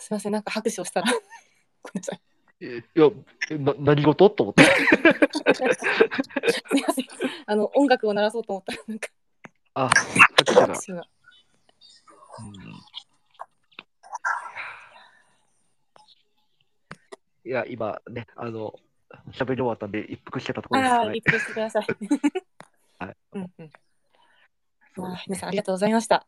[0.06, 1.10] すみません、なんか拍手をしたら。
[1.82, 2.20] ごめんなさい。
[2.60, 3.10] いや、
[3.50, 4.30] えな何事？
[4.30, 4.62] と思って。
[5.74, 7.06] すみません。
[7.44, 9.08] あの、音楽を鳴らそうと思ったら、なんか、
[9.74, 9.88] あ。
[9.88, 11.02] 拍手が。
[12.38, 12.86] うん
[17.44, 18.74] いや、今ね、あの、
[19.32, 20.92] 喋り終わったんで、一服してたところです。
[20.92, 21.86] ああ、はいリップしてください。
[23.04, 23.70] はいうんうん。
[24.94, 26.26] そうですねあー皆さんありがとうございました。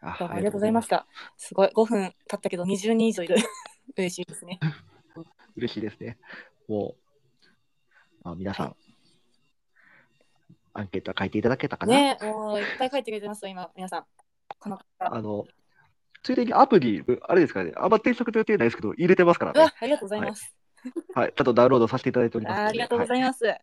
[0.00, 1.06] あありがとうございました。
[1.36, 3.36] すごい、5分経ったけど20人以上いる。
[3.96, 4.60] 嬉しいですね。
[5.56, 6.18] 嬉しいですね。
[6.68, 6.94] も
[8.24, 8.76] う、あ皆さん、
[10.74, 14.06] アンケートは書いていただけたかな、ねもういっぱい書いてくれてますよ、今、皆さん。
[14.58, 14.84] この方。
[14.98, 15.46] あの、
[16.22, 20.54] ついでにアプリ、あれですかね、あんま転職の予定ないですけど、入れてますからね。、ありがとうございます。
[21.14, 21.32] はい。
[21.34, 22.60] ちょっとダウンロードさせていただいております。
[22.60, 23.44] あーありがとうございます。
[23.44, 23.62] はい。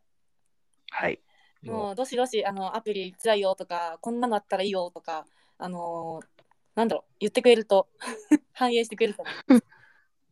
[0.90, 1.20] はい。
[1.64, 5.26] ももうどしどしあのアプリ辛いよとかこんなのあったらいいよとか
[5.58, 6.28] あのー
[6.76, 7.88] なんだろう言ってくれると
[8.52, 9.32] 反映してくれると思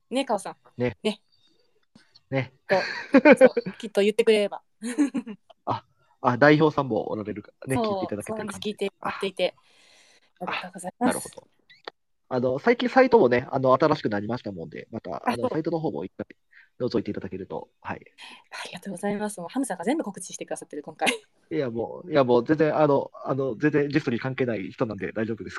[0.09, 0.13] う。
[0.13, 0.81] ねカオさんう
[2.29, 2.53] ね。
[3.37, 4.61] そうきっと言ってくれれば。
[6.23, 9.55] あ、代表さんもおられるからね、聞いていただけてる聞いてもらっていて
[10.39, 11.13] ありがとうございます。
[11.13, 11.47] なるほど。
[12.29, 16.25] あの、最近サイトもね、あの、新しくなりましたもんで、また、あの、サイトの方も一回
[16.79, 18.05] 覗いていただけると、はい。
[18.63, 19.41] ありがとうございます。
[19.41, 21.09] もうハムさんが全部告知してくださってる今回。
[21.51, 25.57] いや、もう、いや、もう、全然、あの、あの、全然、ジェストに関係ない人なんで大丈夫です。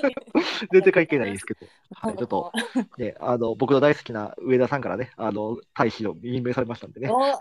[0.70, 2.52] 全然関係ないですけど、はい、ちょっと、
[2.98, 7.10] ね、あの、僕の大好きな上田さんからね、あの、大使を任命されましたんでね。
[7.10, 7.38] おはい。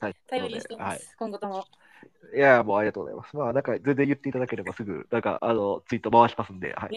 [0.00, 0.16] はい。
[0.26, 1.00] 頼りにしてます、はい。
[1.18, 1.64] 今後とも。
[2.34, 3.36] いや、もうありがとうございます。
[3.36, 6.94] まあ、なんか、全然言っていただければすぐ、なんか、あの、ツイート回しますんで、はい。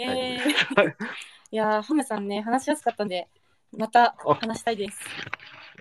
[1.54, 3.28] いやーハムさんね話しやすかったんで
[3.78, 5.00] また話したいです。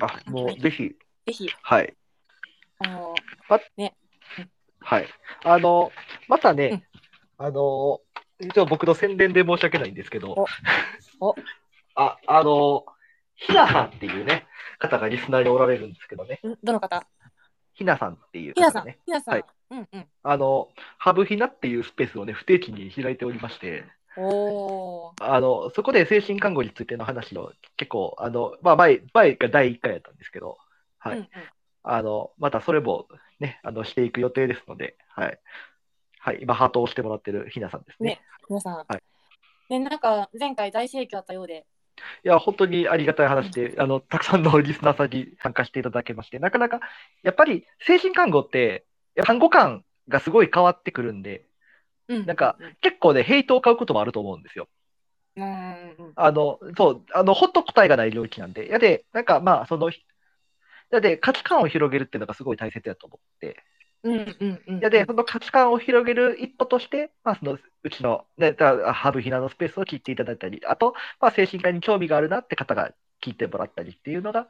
[0.01, 0.95] あ、もう、ぜひ、
[1.26, 1.49] ぜひ。
[1.62, 1.95] はい。
[2.78, 3.14] あの
[4.80, 5.07] はい。
[5.45, 5.93] あの、
[6.28, 6.86] またね、
[7.36, 8.01] あの、
[8.41, 10.47] 一応僕の宣伝で申し訳ないんですけど。
[11.20, 11.28] お。
[11.28, 11.34] お、
[11.95, 12.86] あ、あの、
[13.34, 14.47] ひなさんっていうね、
[14.78, 17.07] 方がリスナーにおられるんですけどね、んどの方？
[17.74, 18.84] ひなさんっていうひなさん。
[18.84, 19.45] ひなさん、はい。
[19.70, 20.07] うんうん。
[20.22, 20.68] あの、
[20.99, 23.84] ハブひなっていうスペースをね、不定期に開いておりまして、
[24.20, 25.32] おー。
[25.32, 30.58] あの、そこで精神看護についての話の結構、あの、まあ前、前が第1回やったんですけど、
[30.98, 31.18] はい。
[31.18, 31.28] うんうん
[31.82, 33.08] あの、またそれも
[33.38, 35.40] ね、あの、していく予定ですので、はい。
[36.18, 38.10] はい、今、ハートを押してもらってるひなさんですね。
[38.10, 38.74] ね皆さん。
[38.74, 39.02] はい
[39.70, 41.64] ね、なんか前回大盛況だったようで。
[42.24, 46.80] いや、本当にありがたい話で、あの、たくさんのリスナーさんに参加していただけまして、なかなか、
[47.22, 48.84] やっぱり精神看護って、
[49.22, 51.49] 看護官がすごい変わってくるんで、うん
[52.26, 54.68] なんか、結構ね、ヘイトを買うこともあると思うんですよ。
[56.16, 58.68] あの、そう、あの、ほっと答えがない領域なんで。
[58.68, 59.90] やで、なんかまあ、その、
[60.90, 63.56] やで、価値観を広げるっていうのがすごい大切だと思って。
[64.02, 64.80] うんうんうん。
[64.80, 72.92] やで、その価値観を広げる一歩として、まあ、その、うちの、ね、だハブヒナのスペースを聞いていただいたり、あと、まあ、精神科に興味があるなって方が
[73.22, 74.48] 聞いてもらったりっていうのが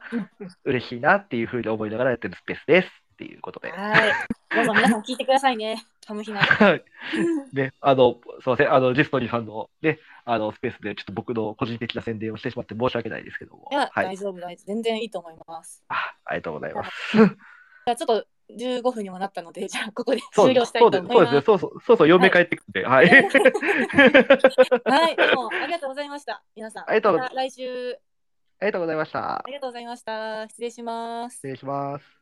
[0.63, 2.87] 嬉しいなっていうふうに思いながらやってるスペースです
[3.21, 3.71] っていうことで。
[3.71, 4.11] はい。
[4.55, 5.85] どうぞ皆さん聞いてくださいね。
[6.07, 6.31] ハムヒ。
[7.53, 13.69] ね、あの、すいません、あの、ジェストニーさんのね、あの、スペースでちょっと僕の個人的な宣伝をしてしまって申し訳ないですけども。
[13.71, 14.05] いや、はい。
[14.07, 14.65] 大丈夫、大丈夫。
[14.65, 15.83] 全然いいと思います。
[15.89, 16.91] あありがとうございます。
[17.13, 21.11] じゃあちょっと15分にもなったので、じゃあここで終了したいと思います。
[21.11, 21.41] ですそうですね。
[21.41, 22.85] そうそう、そうそう、嫁帰ってくんで。
[22.85, 23.07] はい。
[23.07, 23.29] はい、
[25.15, 26.43] どうもありがとうございました。
[26.55, 26.89] 皆さん。
[26.89, 27.99] ありがとうございまた来週
[28.61, 29.43] ありがとうございましたあ。
[29.47, 30.47] りがとうございました。
[30.47, 31.47] 失礼します失。
[31.47, 32.20] 礼します。